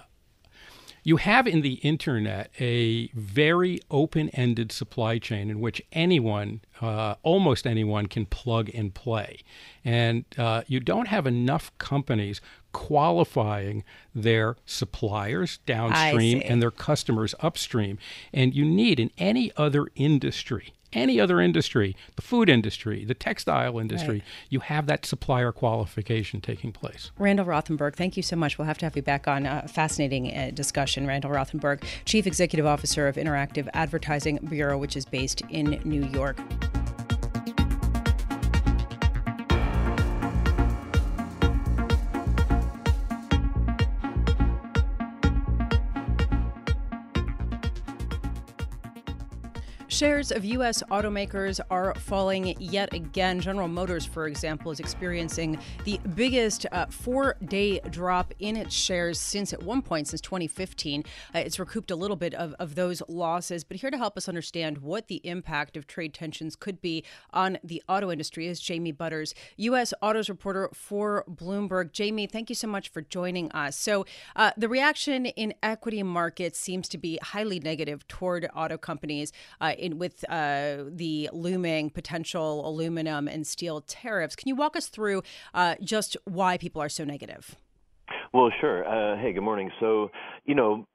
you 1.03 1.17
have 1.17 1.45
in 1.45 1.62
the 1.62 1.75
internet 1.75 2.49
a 2.60 3.07
very 3.13 3.79
open-ended 3.91 4.71
supply 4.71 5.19
chain 5.19 5.51
in 5.51 5.60
which 5.60 5.79
anyone, 5.91 6.62
uh, 6.81 7.15
almost 7.21 7.67
anyone, 7.67 8.07
can 8.07 8.25
plug 8.25 8.71
and 8.73 8.95
play, 8.95 9.41
and 9.86 10.25
uh, 10.36 10.63
you 10.65 10.79
don't 10.79 11.07
have 11.07 11.27
enough 11.27 11.71
companies 11.77 12.41
qualifying 12.73 13.83
their 14.13 14.57
suppliers 14.65 15.60
downstream 15.67 16.41
and 16.45 16.63
their 16.63 16.71
customers 16.71 17.36
upstream, 17.41 17.99
and 18.33 18.55
you 18.55 18.65
need 18.65 18.99
in 18.99 19.12
any 19.19 19.51
other 19.55 19.88
industry 19.95 20.73
any 20.93 21.19
other 21.19 21.39
industry, 21.39 21.95
the 22.15 22.21
food 22.21 22.50
industry, 22.50 23.06
the 23.06 23.13
textile 23.13 23.80
industry, 23.80 24.15
right. 24.15 24.23
you 24.50 24.60
have 24.62 24.88
that 24.88 25.06
supplier 25.06 25.52
qualification 25.52 26.41
taking 26.41 26.71
place. 26.71 27.12
Randall 27.17 27.45
Rothenberg, 27.45 27.95
thank 27.95 28.17
you 28.17 28.23
so 28.23 28.36
much. 28.36 28.58
We'll 28.58 28.67
have 28.67 28.78
to 28.80 28.86
have 28.86 28.95
you 28.95 29.02
back 29.02 29.28
on 29.28 29.45
a 29.45 29.67
fascinating 29.67 30.36
uh, 30.36 30.52
discussion. 30.54 31.08
Randall 31.08 31.32
Rothenberg, 31.32 31.84
Chief 32.06 32.26
Executive 32.26 32.65
Officer 32.65 33.08
of 33.08 33.15
Interactive 33.15 33.67
Advertising 33.73 34.39
Bureau, 34.50 34.78
which 34.78 34.95
is 34.95 35.06
based 35.06 35.41
in 35.50 35.82
New 35.84 36.06
York. 36.06 36.38
Shares 49.97 50.31
of 50.31 50.45
U.S. 50.45 50.83
automakers 50.91 51.60
are 51.71 51.95
falling 51.95 52.55
yet 52.60 52.93
again. 52.93 53.39
General 53.39 53.67
Motors, 53.67 54.05
for 54.05 54.27
example, 54.27 54.69
is 54.69 54.79
experiencing 54.79 55.57
the 55.86 55.99
biggest 56.13 56.67
uh, 56.71 56.86
four 56.86 57.36
day 57.45 57.79
drop 57.89 58.31
in 58.38 58.55
its 58.57 58.75
shares 58.75 59.19
since 59.19 59.53
at 59.53 59.63
one 59.63 59.81
point 59.81 60.07
since 60.07 60.21
2015. 60.21 61.03
Uh, 61.33 61.39
it's 61.39 61.57
recouped 61.57 61.89
a 61.89 61.95
little 61.95 62.15
bit 62.15 62.36
of, 62.36 62.53
of 62.60 62.75
those 62.75 63.01
losses. 63.07 63.63
But 63.63 63.77
here 63.77 63.89
to 63.89 63.97
help 63.97 64.17
us 64.17 64.27
understand 64.27 64.77
what 64.77 65.07
the 65.07 65.19
impact 65.23 65.75
of 65.75 65.88
trade 65.88 66.13
tensions 66.13 66.55
could 66.55 66.79
be 66.79 67.03
on 67.33 67.57
the 67.63 67.81
auto 67.89 68.12
industry 68.12 68.45
is 68.45 68.60
Jamie 68.60 68.91
Butters, 68.91 69.33
U.S. 69.55 69.95
autos 69.99 70.29
reporter 70.29 70.69
for 70.75 71.25
Bloomberg. 71.27 71.91
Jamie, 71.91 72.27
thank 72.27 72.49
you 72.49 72.55
so 72.55 72.67
much 72.67 72.89
for 72.89 73.01
joining 73.01 73.51
us. 73.51 73.75
So, 73.75 74.05
uh, 74.36 74.51
the 74.55 74.69
reaction 74.69 75.25
in 75.25 75.55
equity 75.63 76.03
markets 76.03 76.60
seems 76.60 76.88
to 76.89 76.99
be 76.99 77.17
highly 77.23 77.60
negative 77.60 78.07
toward 78.07 78.47
auto 78.55 78.77
companies. 78.77 79.33
Uh, 79.60 79.73
in, 79.88 79.97
with 79.97 80.23
uh, 80.30 80.84
the 80.88 81.30
looming 81.34 81.89
potential 81.89 82.67
aluminum 82.67 83.28
and 83.28 83.47
steel 83.47 83.82
tariffs. 83.82 84.36
Can 84.36 84.47
you 84.47 84.56
walk 84.56 84.76
us 84.76 84.88
through 84.88 85.23
uh, 85.54 85.76
just 85.82 86.15
why 86.26 86.58
people 86.58 86.82
are 86.82 86.89
so 86.89 87.04
negative? 87.04 87.56
Well, 88.34 88.52
sure. 88.62 88.86
Uh, 88.88 89.19
hey, 89.19 89.34
good 89.34 89.41
morning. 89.41 89.71
So, 89.80 90.12
you 90.45 90.56
know, 90.56 90.86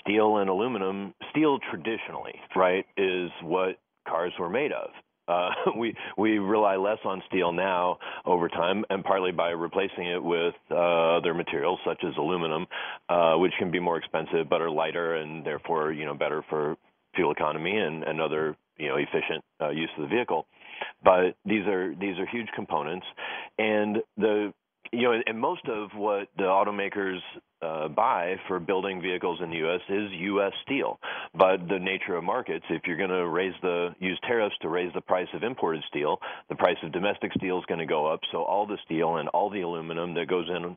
steel 0.00 0.36
and 0.38 0.48
aluminum, 0.48 1.14
steel 1.30 1.58
traditionally, 1.70 2.34
right, 2.54 2.84
is 2.96 3.30
what 3.42 3.78
cars 4.06 4.32
were 4.38 4.50
made 4.50 4.72
of. 4.72 4.90
Uh, 5.28 5.50
we 5.78 5.94
we 6.18 6.38
rely 6.38 6.76
less 6.76 6.98
on 7.04 7.22
steel 7.28 7.52
now 7.52 7.98
over 8.26 8.48
time, 8.48 8.84
and 8.90 9.04
partly 9.04 9.32
by 9.32 9.50
replacing 9.50 10.06
it 10.06 10.22
with 10.22 10.54
uh, 10.70 11.16
other 11.18 11.32
materials 11.32 11.78
such 11.86 12.02
as 12.04 12.12
aluminum, 12.18 12.66
uh, 13.08 13.34
which 13.36 13.52
can 13.58 13.70
be 13.70 13.80
more 13.80 13.96
expensive 13.96 14.48
but 14.50 14.60
are 14.60 14.70
lighter 14.70 15.16
and 15.16 15.44
therefore 15.46 15.92
you 15.92 16.04
know 16.04 16.14
better 16.14 16.44
for 16.50 16.76
fuel 17.14 17.32
economy 17.32 17.76
and, 17.76 18.02
and 18.04 18.20
other 18.20 18.56
you 18.76 18.88
know 18.88 18.96
efficient 18.96 19.44
uh, 19.60 19.70
use 19.70 19.90
of 19.96 20.02
the 20.02 20.08
vehicle. 20.08 20.46
But 21.04 21.36
these 21.44 21.66
are 21.66 21.94
these 21.94 22.18
are 22.18 22.26
huge 22.26 22.48
components, 22.54 23.06
and 23.58 23.98
the 24.16 24.52
you 24.92 25.02
know 25.02 25.20
and 25.26 25.38
most 25.38 25.66
of 25.68 25.90
what 25.94 26.28
the 26.36 26.44
automakers 26.44 27.20
uh, 27.62 27.88
buy 27.88 28.36
for 28.48 28.58
building 28.60 29.00
vehicles 29.00 29.40
in 29.42 29.50
the 29.50 29.56
U.S. 29.56 29.80
is 29.88 30.10
U.S. 30.12 30.52
steel. 30.64 30.98
But 31.34 31.68
the 31.68 31.78
nature 31.78 32.16
of 32.16 32.24
markets, 32.24 32.64
if 32.70 32.82
you're 32.86 32.96
going 32.96 33.10
to 33.10 33.28
raise 33.28 33.54
the 33.62 33.94
use 34.00 34.18
tariffs 34.26 34.56
to 34.62 34.68
raise 34.68 34.92
the 34.94 35.00
price 35.00 35.28
of 35.34 35.42
imported 35.42 35.82
steel, 35.88 36.18
the 36.48 36.56
price 36.56 36.76
of 36.82 36.92
domestic 36.92 37.32
steel 37.34 37.58
is 37.58 37.64
going 37.66 37.80
to 37.80 37.86
go 37.86 38.06
up. 38.06 38.20
So 38.32 38.42
all 38.42 38.66
the 38.66 38.78
steel 38.84 39.16
and 39.16 39.28
all 39.30 39.50
the 39.50 39.62
aluminum 39.62 40.14
that 40.14 40.28
goes 40.28 40.48
in 40.48 40.76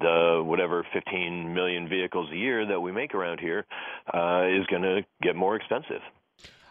the 0.00 0.42
whatever 0.44 0.86
15 0.92 1.54
million 1.54 1.88
vehicles 1.88 2.28
a 2.32 2.36
year 2.36 2.66
that 2.66 2.80
we 2.80 2.92
make 2.92 3.14
around 3.14 3.40
here 3.40 3.64
uh, 4.12 4.44
is 4.46 4.66
going 4.66 4.82
to 4.82 5.00
get 5.22 5.36
more 5.36 5.56
expensive. 5.56 6.02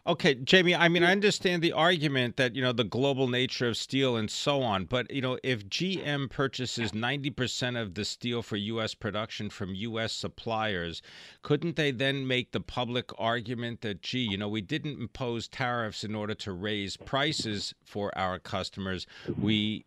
Okay, 0.07 0.35
Jamie, 0.35 0.75
I 0.75 0.87
mean, 0.87 1.03
I 1.03 1.11
understand 1.11 1.63
the 1.63 1.71
argument 1.71 2.37
that, 2.37 2.55
you 2.55 2.61
know, 2.61 2.71
the 2.71 2.83
global 2.83 3.27
nature 3.27 3.67
of 3.67 3.75
steel 3.75 4.15
and 4.15 4.29
so 4.29 4.61
on, 4.61 4.85
but, 4.85 5.09
you 5.09 5.19
know, 5.19 5.39
if 5.41 5.67
GM 5.67 6.29
purchases 6.29 6.91
90% 6.91 7.81
of 7.81 7.95
the 7.95 8.05
steel 8.05 8.43
for 8.43 8.55
U.S. 8.55 8.93
production 8.93 9.49
from 9.49 9.73
U.S. 9.73 10.13
suppliers, 10.13 11.01
couldn't 11.41 11.75
they 11.75 11.89
then 11.89 12.27
make 12.27 12.51
the 12.51 12.59
public 12.59 13.09
argument 13.17 13.81
that, 13.81 14.03
gee, 14.03 14.19
you 14.19 14.37
know, 14.37 14.47
we 14.47 14.61
didn't 14.61 14.99
impose 14.99 15.47
tariffs 15.47 16.03
in 16.03 16.13
order 16.13 16.35
to 16.35 16.51
raise 16.51 16.97
prices 16.97 17.73
for 17.83 18.15
our 18.15 18.37
customers? 18.37 19.07
We 19.39 19.85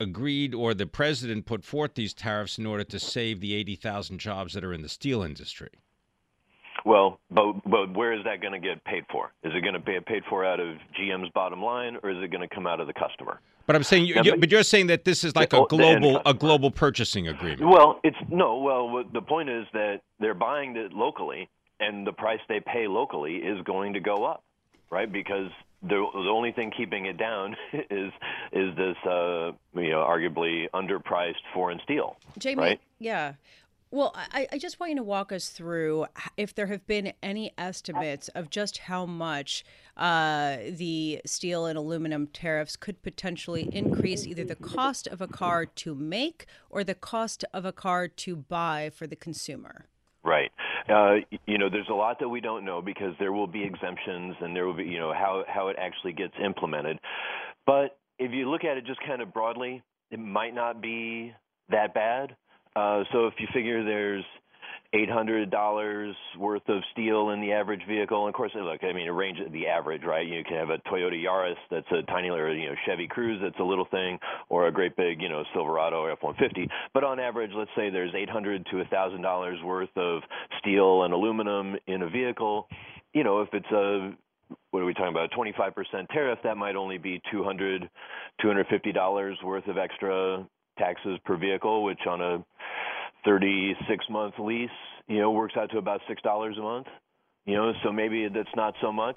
agreed 0.00 0.54
or 0.54 0.72
the 0.72 0.86
president 0.86 1.44
put 1.44 1.64
forth 1.64 1.96
these 1.96 2.14
tariffs 2.14 2.56
in 2.56 2.64
order 2.64 2.84
to 2.84 2.98
save 2.98 3.40
the 3.40 3.52
80,000 3.52 4.18
jobs 4.18 4.54
that 4.54 4.64
are 4.64 4.72
in 4.72 4.80
the 4.80 4.88
steel 4.88 5.22
industry. 5.22 5.68
Well, 6.84 7.18
but 7.30 7.52
but 7.64 7.94
where 7.94 8.12
is 8.12 8.24
that 8.24 8.40
going 8.40 8.52
to 8.52 8.58
get 8.58 8.82
paid 8.84 9.04
for? 9.10 9.32
Is 9.42 9.52
it 9.54 9.60
going 9.62 9.74
to 9.74 9.80
be 9.80 9.98
paid 10.06 10.22
for 10.28 10.44
out 10.44 10.60
of 10.60 10.76
GM's 10.98 11.30
bottom 11.34 11.62
line, 11.62 11.96
or 12.02 12.10
is 12.10 12.22
it 12.22 12.30
going 12.30 12.46
to 12.46 12.54
come 12.54 12.66
out 12.66 12.80
of 12.80 12.86
the 12.86 12.92
customer? 12.92 13.40
But 13.66 13.76
I'm 13.76 13.84
saying, 13.84 14.06
you, 14.06 14.20
you, 14.24 14.36
but 14.36 14.50
you're 14.50 14.64
saying 14.64 14.88
that 14.88 15.04
this 15.04 15.22
is 15.22 15.36
like 15.36 15.52
a 15.52 15.64
global 15.68 16.20
a 16.26 16.34
global 16.34 16.70
purchasing 16.70 17.28
agreement. 17.28 17.70
Well, 17.70 18.00
it's 18.02 18.16
no. 18.28 18.58
Well, 18.58 19.04
the 19.12 19.22
point 19.22 19.48
is 19.48 19.66
that 19.72 20.00
they're 20.18 20.34
buying 20.34 20.76
it 20.76 20.92
locally, 20.92 21.48
and 21.78 22.06
the 22.06 22.12
price 22.12 22.40
they 22.48 22.60
pay 22.60 22.88
locally 22.88 23.36
is 23.36 23.62
going 23.64 23.92
to 23.92 24.00
go 24.00 24.24
up, 24.24 24.42
right? 24.90 25.10
Because 25.10 25.50
the 25.82 26.04
the 26.12 26.28
only 26.28 26.52
thing 26.52 26.72
keeping 26.76 27.06
it 27.06 27.16
down 27.16 27.56
is 27.72 28.12
is 28.52 28.76
this 28.76 28.96
uh, 29.06 29.52
you 29.74 29.90
know 29.90 30.04
arguably 30.04 30.68
underpriced 30.74 31.42
foreign 31.54 31.80
steel. 31.84 32.16
Jamie, 32.38 32.60
right? 32.60 32.80
yeah. 32.98 33.34
Well, 33.92 34.14
I, 34.14 34.46
I, 34.52 34.58
just 34.58 34.78
want 34.78 34.90
you 34.90 34.96
to 34.98 35.02
walk 35.02 35.32
us 35.32 35.48
through 35.48 36.06
if 36.36 36.54
there 36.54 36.68
have 36.68 36.86
been 36.86 37.12
any 37.24 37.52
estimates 37.58 38.28
of 38.28 38.48
just 38.48 38.78
how 38.78 39.04
much 39.04 39.64
uh, 39.96 40.58
the 40.70 41.20
steel 41.26 41.66
and 41.66 41.76
aluminum 41.76 42.28
tariffs 42.28 42.76
could 42.76 43.02
potentially 43.02 43.68
increase 43.72 44.28
either 44.28 44.44
the 44.44 44.54
cost 44.54 45.08
of 45.08 45.20
a 45.20 45.26
car 45.26 45.66
to 45.66 45.96
make 45.96 46.46
or 46.68 46.84
the 46.84 46.94
cost 46.94 47.44
of 47.52 47.64
a 47.64 47.72
car 47.72 48.06
to 48.06 48.36
buy 48.36 48.92
for 48.94 49.08
the 49.08 49.16
consumer. 49.16 49.86
Right. 50.22 50.52
Uh, 50.88 51.16
you 51.46 51.58
know, 51.58 51.68
there's 51.68 51.88
a 51.90 51.94
lot 51.94 52.20
that 52.20 52.28
we 52.28 52.40
don't 52.40 52.64
know 52.64 52.80
because 52.80 53.14
there 53.18 53.32
will 53.32 53.48
be 53.48 53.64
exemptions 53.64 54.36
and 54.40 54.54
there 54.54 54.66
will 54.66 54.76
be, 54.76 54.84
you 54.84 54.98
know, 54.98 55.12
how, 55.12 55.42
how 55.48 55.66
it 55.66 55.76
actually 55.80 56.12
gets 56.12 56.34
implemented. 56.44 57.00
But 57.66 57.98
if 58.20 58.30
you 58.30 58.48
look 58.48 58.62
at 58.62 58.76
it 58.76 58.86
just 58.86 59.00
kind 59.04 59.20
of 59.20 59.34
broadly, 59.34 59.82
it 60.12 60.20
might 60.20 60.54
not 60.54 60.80
be 60.80 61.32
that 61.70 61.92
bad. 61.92 62.36
Uh, 62.76 63.04
so 63.12 63.26
if 63.26 63.34
you 63.38 63.48
figure 63.52 63.84
there's 63.84 64.24
$800 64.94 66.14
worth 66.38 66.68
of 66.68 66.82
steel 66.92 67.30
in 67.30 67.40
the 67.40 67.52
average 67.52 67.82
vehicle, 67.86 68.26
and 68.26 68.34
of 68.34 68.36
course, 68.36 68.52
look, 68.56 68.82
I 68.82 68.92
mean, 68.92 69.06
a 69.06 69.12
range 69.12 69.38
the 69.52 69.68
average, 69.68 70.02
right? 70.04 70.26
You 70.26 70.42
can 70.42 70.56
have 70.56 70.70
a 70.70 70.78
Toyota 70.78 71.14
Yaris 71.14 71.54
that's 71.70 71.86
a 71.92 72.02
tiny 72.10 72.30
little, 72.30 72.54
you 72.54 72.68
know, 72.68 72.74
Chevy 72.86 73.06
Cruze 73.06 73.40
that's 73.40 73.58
a 73.60 73.64
little 73.64 73.86
thing, 73.90 74.18
or 74.48 74.66
a 74.66 74.72
great 74.72 74.96
big, 74.96 75.20
you 75.20 75.28
know, 75.28 75.44
Silverado 75.54 76.00
or 76.00 76.10
F-150. 76.12 76.68
But 76.92 77.04
on 77.04 77.20
average, 77.20 77.52
let's 77.54 77.70
say 77.76 77.90
there's 77.90 78.14
800 78.14 78.66
to 78.66 78.76
$1,000 78.76 79.64
worth 79.64 79.96
of 79.96 80.22
steel 80.60 81.04
and 81.04 81.14
aluminum 81.14 81.76
in 81.86 82.02
a 82.02 82.08
vehicle. 82.08 82.66
You 83.14 83.22
know, 83.22 83.42
if 83.42 83.48
it's 83.52 83.70
a 83.70 84.12
what 84.72 84.82
are 84.82 84.84
we 84.84 84.94
talking 84.94 85.10
about? 85.10 85.32
A 85.32 85.36
25% 85.36 86.08
tariff, 86.08 86.38
that 86.42 86.56
might 86.56 86.74
only 86.74 86.98
be 86.98 87.22
200, 87.30 87.88
$250 88.44 89.44
worth 89.44 89.66
of 89.68 89.78
extra 89.78 90.44
taxes 90.80 91.18
per 91.24 91.36
vehicle, 91.36 91.84
which 91.84 92.00
on 92.08 92.20
a 92.20 92.44
36 93.24 94.04
month 94.10 94.34
lease, 94.38 94.70
you 95.06 95.18
know, 95.18 95.30
works 95.30 95.54
out 95.56 95.70
to 95.70 95.78
about 95.78 96.00
six 96.08 96.22
dollars 96.22 96.56
a 96.58 96.62
month. 96.62 96.86
You 97.46 97.56
know, 97.56 97.72
so 97.84 97.92
maybe 97.92 98.28
that's 98.28 98.54
not 98.56 98.74
so 98.80 98.92
much. 98.92 99.16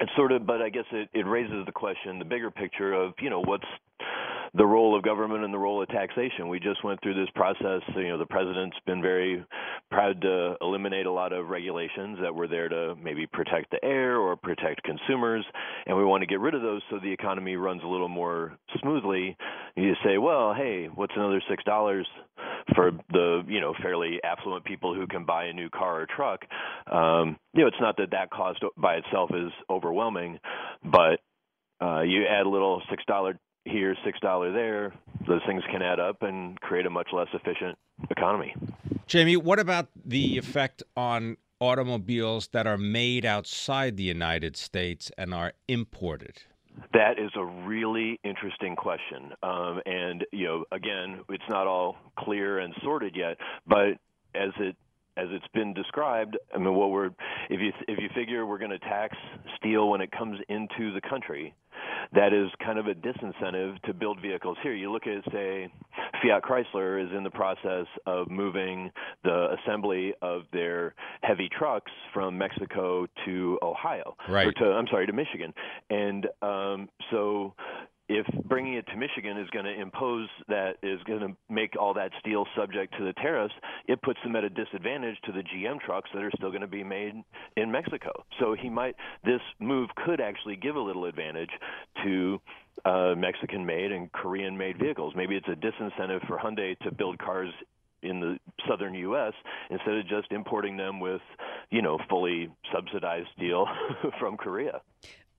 It's 0.00 0.10
sort 0.16 0.32
of, 0.32 0.46
but 0.46 0.62
I 0.62 0.70
guess 0.70 0.84
it, 0.92 1.08
it 1.12 1.26
raises 1.26 1.66
the 1.66 1.72
question, 1.72 2.18
the 2.18 2.24
bigger 2.24 2.50
picture 2.50 2.92
of, 2.92 3.12
you 3.20 3.28
know, 3.28 3.40
what's 3.40 3.66
the 4.54 4.66
role 4.66 4.96
of 4.96 5.02
government 5.02 5.44
and 5.44 5.54
the 5.54 5.58
role 5.58 5.82
of 5.82 5.88
taxation. 5.88 6.48
We 6.48 6.58
just 6.58 6.82
went 6.82 7.00
through 7.02 7.14
this 7.14 7.30
process. 7.34 7.82
You 7.94 8.08
know, 8.08 8.18
the 8.18 8.26
president's 8.26 8.76
been 8.86 9.00
very 9.00 9.44
proud 9.90 10.20
to 10.22 10.56
eliminate 10.60 11.06
a 11.06 11.12
lot 11.12 11.32
of 11.32 11.48
regulations 11.48 12.18
that 12.22 12.34
were 12.34 12.48
there 12.48 12.68
to 12.68 12.94
maybe 13.02 13.26
protect 13.26 13.70
the 13.70 13.84
air 13.84 14.16
or 14.16 14.36
protect 14.36 14.82
consumers, 14.82 15.44
and 15.86 15.96
we 15.96 16.04
want 16.04 16.22
to 16.22 16.26
get 16.26 16.40
rid 16.40 16.54
of 16.54 16.62
those 16.62 16.82
so 16.90 16.98
the 16.98 17.12
economy 17.12 17.56
runs 17.56 17.82
a 17.84 17.86
little 17.86 18.08
more 18.08 18.58
smoothly. 18.80 19.36
You 19.76 19.94
say, 20.04 20.18
well, 20.18 20.54
hey, 20.54 20.88
what's 20.92 21.12
another 21.14 21.42
six 21.48 21.62
dollars 21.64 22.06
for 22.74 22.90
the 23.12 23.42
you 23.46 23.60
know 23.60 23.74
fairly 23.82 24.18
affluent 24.24 24.64
people 24.64 24.94
who 24.94 25.06
can 25.06 25.24
buy 25.24 25.44
a 25.44 25.52
new 25.52 25.70
car 25.70 26.02
or 26.02 26.06
truck? 26.06 26.40
Um, 26.90 27.36
you 27.54 27.62
know, 27.62 27.68
it's 27.68 27.80
not 27.80 27.96
that 27.98 28.10
that 28.10 28.30
cost 28.30 28.60
by 28.76 28.94
itself 28.94 29.30
is 29.32 29.52
overwhelming, 29.68 30.38
but 30.84 31.20
uh, 31.80 32.02
you 32.02 32.24
add 32.26 32.46
a 32.46 32.48
little 32.48 32.82
six 32.90 33.04
dollar 33.06 33.38
here, 33.70 33.96
six 34.04 34.18
dollar 34.20 34.52
there, 34.52 34.92
those 35.26 35.40
things 35.46 35.62
can 35.70 35.82
add 35.82 36.00
up 36.00 36.22
and 36.22 36.60
create 36.60 36.86
a 36.86 36.90
much 36.90 37.08
less 37.12 37.28
efficient 37.32 37.78
economy. 38.10 38.54
Jamie, 39.06 39.36
what 39.36 39.58
about 39.58 39.88
the 40.04 40.38
effect 40.38 40.82
on 40.96 41.36
automobiles 41.60 42.48
that 42.48 42.66
are 42.66 42.78
made 42.78 43.24
outside 43.24 43.96
the 43.96 44.02
United 44.02 44.56
States 44.56 45.10
and 45.18 45.34
are 45.34 45.52
imported? 45.68 46.42
That 46.94 47.18
is 47.18 47.30
a 47.34 47.44
really 47.44 48.18
interesting 48.24 48.76
question, 48.76 49.32
um, 49.42 49.80
and 49.84 50.24
you 50.32 50.46
know, 50.46 50.64
again, 50.72 51.20
it's 51.28 51.44
not 51.48 51.66
all 51.66 51.96
clear 52.18 52.58
and 52.58 52.72
sorted 52.82 53.14
yet. 53.16 53.36
But 53.66 53.98
as 54.34 54.50
it 54.58 54.76
as 55.20 55.28
it's 55.30 55.46
been 55.54 55.74
described, 55.74 56.36
I 56.54 56.58
mean, 56.58 56.74
what 56.74 56.90
we're 56.90 57.10
if 57.48 57.60
you 57.60 57.72
if 57.88 57.98
you 57.98 58.08
figure 58.14 58.46
we're 58.46 58.58
going 58.58 58.70
to 58.70 58.78
tax 58.78 59.16
steel 59.56 59.88
when 59.88 60.00
it 60.00 60.10
comes 60.12 60.38
into 60.48 60.92
the 60.92 61.00
country, 61.08 61.54
that 62.12 62.32
is 62.32 62.48
kind 62.64 62.78
of 62.78 62.86
a 62.86 62.94
disincentive 62.94 63.80
to 63.82 63.94
build 63.94 64.20
vehicles 64.20 64.56
here. 64.62 64.74
You 64.74 64.90
look 64.90 65.06
at, 65.06 65.24
say, 65.32 65.68
Fiat 66.22 66.42
Chrysler 66.42 67.04
is 67.04 67.10
in 67.16 67.22
the 67.22 67.30
process 67.30 67.86
of 68.06 68.30
moving 68.30 68.90
the 69.24 69.56
assembly 69.58 70.14
of 70.22 70.42
their 70.52 70.94
heavy 71.22 71.48
trucks 71.56 71.92
from 72.12 72.36
Mexico 72.36 73.06
to 73.24 73.58
Ohio, 73.62 74.16
right? 74.28 74.54
To, 74.56 74.64
I'm 74.64 74.86
sorry, 74.90 75.06
to 75.06 75.12
Michigan, 75.12 75.52
and 75.90 76.26
um, 76.42 76.88
so 77.10 77.54
if 78.10 78.26
bringing 78.48 78.74
it 78.74 78.84
to 78.88 78.96
Michigan 78.96 79.38
is 79.38 79.48
going 79.50 79.64
to 79.64 79.80
impose 79.80 80.28
that 80.48 80.72
is 80.82 81.00
going 81.04 81.20
to 81.20 81.28
make 81.48 81.76
all 81.80 81.94
that 81.94 82.10
steel 82.18 82.44
subject 82.56 82.92
to 82.98 83.04
the 83.04 83.12
tariffs, 83.12 83.54
it 83.86 84.02
puts 84.02 84.18
them 84.24 84.34
at 84.34 84.42
a 84.42 84.50
disadvantage 84.50 85.16
to 85.26 85.32
the 85.32 85.44
GM 85.44 85.80
trucks 85.80 86.10
that 86.12 86.20
are 86.20 86.32
still 86.36 86.50
going 86.50 86.60
to 86.60 86.66
be 86.66 86.82
made 86.82 87.14
in 87.56 87.70
Mexico. 87.70 88.10
So 88.40 88.56
he 88.60 88.68
might 88.68 88.96
this 89.24 89.40
move 89.60 89.90
could 90.04 90.20
actually 90.20 90.56
give 90.56 90.74
a 90.74 90.80
little 90.80 91.04
advantage 91.04 91.50
to 92.02 92.40
uh, 92.84 93.14
Mexican-made 93.16 93.92
and 93.92 94.10
Korean-made 94.10 94.80
vehicles. 94.80 95.12
Maybe 95.14 95.36
it's 95.36 95.46
a 95.46 95.54
disincentive 95.54 96.26
for 96.26 96.36
Hyundai 96.36 96.76
to 96.80 96.90
build 96.90 97.16
cars 97.20 97.50
in 98.02 98.18
the 98.18 98.38
southern 98.68 98.94
U.S. 98.94 99.34
instead 99.70 99.94
of 99.94 100.08
just 100.08 100.32
importing 100.32 100.76
them 100.76 100.98
with, 100.98 101.20
you 101.70 101.82
know, 101.82 101.98
fully 102.08 102.48
subsidized 102.74 103.28
steel 103.36 103.66
from 104.18 104.36
Korea. 104.36 104.80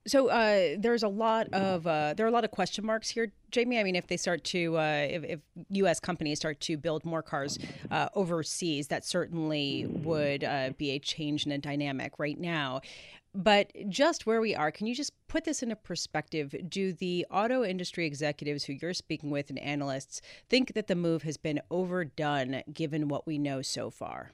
So 0.06 0.28
uh, 0.28 0.76
there's 0.78 1.04
a 1.04 1.08
lot 1.08 1.48
of 1.52 1.86
uh, 1.86 2.14
there 2.16 2.26
are 2.26 2.28
a 2.28 2.32
lot 2.32 2.44
of 2.44 2.50
question 2.50 2.84
marks 2.84 3.08
here, 3.08 3.30
Jamie. 3.52 3.78
I 3.78 3.84
mean, 3.84 3.94
if 3.94 4.08
they 4.08 4.16
start 4.16 4.42
to 4.44 4.76
uh, 4.76 5.06
if, 5.08 5.24
if, 5.24 5.40
U.S. 5.70 6.00
companies 6.00 6.38
start 6.38 6.60
to 6.62 6.76
build 6.76 7.04
more 7.04 7.22
cars 7.22 7.58
uh, 7.90 8.08
overseas, 8.14 8.88
that 8.88 9.04
certainly 9.04 9.86
would 9.86 10.42
uh, 10.42 10.70
be 10.76 10.90
a 10.90 10.98
change 10.98 11.46
in 11.46 11.52
a 11.52 11.58
dynamic 11.58 12.18
right 12.18 12.38
now. 12.38 12.80
But 13.34 13.72
just 13.88 14.26
where 14.26 14.40
we 14.40 14.54
are, 14.54 14.70
can 14.70 14.86
you 14.86 14.94
just 14.94 15.12
put 15.28 15.44
this 15.44 15.62
into 15.62 15.76
perspective? 15.76 16.54
Do 16.68 16.92
the 16.92 17.24
auto 17.30 17.64
industry 17.64 18.04
executives 18.04 18.64
who 18.64 18.74
you're 18.74 18.92
speaking 18.92 19.30
with 19.30 19.48
and 19.50 19.58
analysts 19.60 20.20
think 20.50 20.74
that 20.74 20.86
the 20.86 20.96
move 20.96 21.22
has 21.22 21.38
been 21.38 21.60
overdone 21.70 22.62
given 22.72 23.08
what 23.08 23.26
we 23.26 23.38
know 23.38 23.62
so 23.62 23.88
far? 23.88 24.32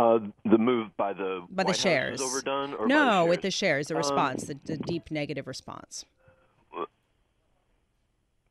Uh, 0.00 0.18
the 0.46 0.56
move 0.56 0.96
by 0.96 1.12
the 1.12 1.44
by 1.50 1.62
White 1.62 1.74
the 1.74 1.78
shares 1.78 2.22
overdone, 2.22 2.72
or 2.72 2.86
no, 2.86 3.24
the 3.24 3.28
with 3.28 3.42
the 3.42 3.50
shares, 3.50 3.88
the 3.88 3.94
um, 3.94 3.98
response, 3.98 4.44
the, 4.44 4.58
the 4.64 4.78
deep 4.78 5.10
negative 5.10 5.46
response. 5.46 6.06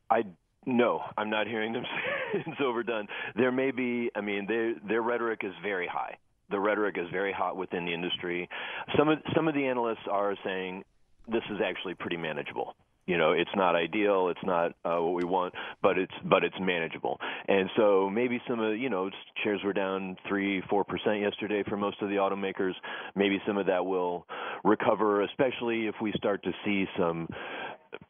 I 0.08 0.22
no, 0.64 1.02
I'm 1.18 1.28
not 1.28 1.48
hearing 1.48 1.72
them 1.72 1.82
say 2.32 2.44
it's 2.46 2.60
overdone. 2.60 3.08
There 3.34 3.50
may 3.50 3.72
be. 3.72 4.12
I 4.14 4.20
mean, 4.20 4.46
their 4.46 4.74
their 4.86 5.02
rhetoric 5.02 5.40
is 5.42 5.52
very 5.60 5.88
high. 5.88 6.16
The 6.50 6.60
rhetoric 6.60 6.96
is 6.96 7.08
very 7.10 7.32
hot 7.32 7.56
within 7.56 7.84
the 7.84 7.94
industry. 7.94 8.48
Some 8.96 9.08
of 9.08 9.18
some 9.34 9.48
of 9.48 9.54
the 9.54 9.66
analysts 9.66 10.06
are 10.08 10.36
saying 10.44 10.84
this 11.26 11.42
is 11.50 11.58
actually 11.60 11.94
pretty 11.94 12.16
manageable 12.16 12.76
you 13.10 13.18
know, 13.18 13.32
it's 13.32 13.50
not 13.56 13.74
ideal, 13.74 14.28
it's 14.28 14.44
not 14.44 14.70
uh, 14.84 15.02
what 15.02 15.14
we 15.14 15.24
want, 15.24 15.52
but 15.82 15.98
it's 15.98 16.14
but 16.24 16.44
it's 16.44 16.54
manageable. 16.60 17.18
And 17.48 17.68
so 17.76 18.08
maybe 18.08 18.40
some 18.48 18.60
of 18.60 18.78
you 18.78 18.88
know 18.88 19.10
shares 19.42 19.60
were 19.64 19.72
down 19.72 20.16
three 20.28 20.62
four 20.70 20.84
percent 20.84 21.18
yesterday 21.20 21.64
for 21.68 21.76
most 21.76 22.00
of 22.02 22.08
the 22.08 22.14
automakers. 22.14 22.74
Maybe 23.16 23.42
some 23.48 23.58
of 23.58 23.66
that 23.66 23.84
will 23.84 24.28
recover, 24.62 25.22
especially 25.22 25.88
if 25.88 25.96
we 26.00 26.12
start 26.16 26.44
to 26.44 26.52
see 26.64 26.84
some 26.96 27.26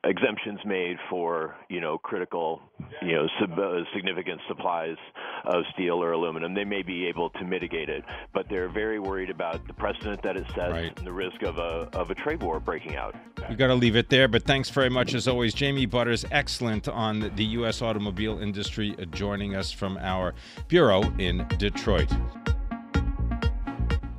exemptions 0.05 0.61
made 0.65 0.97
for 1.09 1.55
you 1.69 1.81
know 1.81 1.99
critical 1.99 2.61
you 3.03 3.13
know 3.13 3.27
sub, 3.39 3.59
uh, 3.59 3.81
significant 3.95 4.41
supplies 4.49 4.97
of 5.45 5.65
steel 5.75 6.03
or 6.03 6.13
aluminum. 6.13 6.55
They 6.55 6.65
may 6.65 6.83
be 6.83 7.07
able 7.07 7.31
to 7.31 7.45
mitigate 7.45 7.89
it 7.89 8.05
but 8.33 8.47
they're 8.49 8.69
very 8.69 8.99
worried 8.99 9.31
about 9.31 9.67
the 9.67 9.73
precedent 9.73 10.23
that 10.23 10.37
it 10.37 10.47
sets 10.55 10.73
right. 10.73 10.99
and 10.99 11.07
the 11.07 11.13
risk 11.13 11.43
of 11.43 11.59
a 11.59 11.89
of 11.93 12.11
a 12.11 12.15
trade 12.15 12.43
war 12.43 12.61
breaking 12.61 12.97
out. 12.97 13.15
We 13.49 13.55
got 13.55 13.69
to 13.69 13.75
leave 13.75 13.97
it 13.97 14.09
there 14.09 14.29
but 14.29 14.45
thanks 14.45 14.71
very 14.71 14.91
much 14.91 15.15
as 15.15 15.29
always. 15.29 15.55
Jamie 15.55 15.87
Butters 15.87 16.25
excellent 16.31 16.89
on 16.89 17.33
the 17.37 17.45
US 17.45 17.83
automobile 17.83 18.39
industry 18.39 18.95
uh, 18.99 19.05
joining 19.07 19.55
us 19.55 19.73
from 19.73 19.99
our 19.99 20.35
bureau 20.69 21.03
in 21.19 21.47
Detroit 21.59 22.11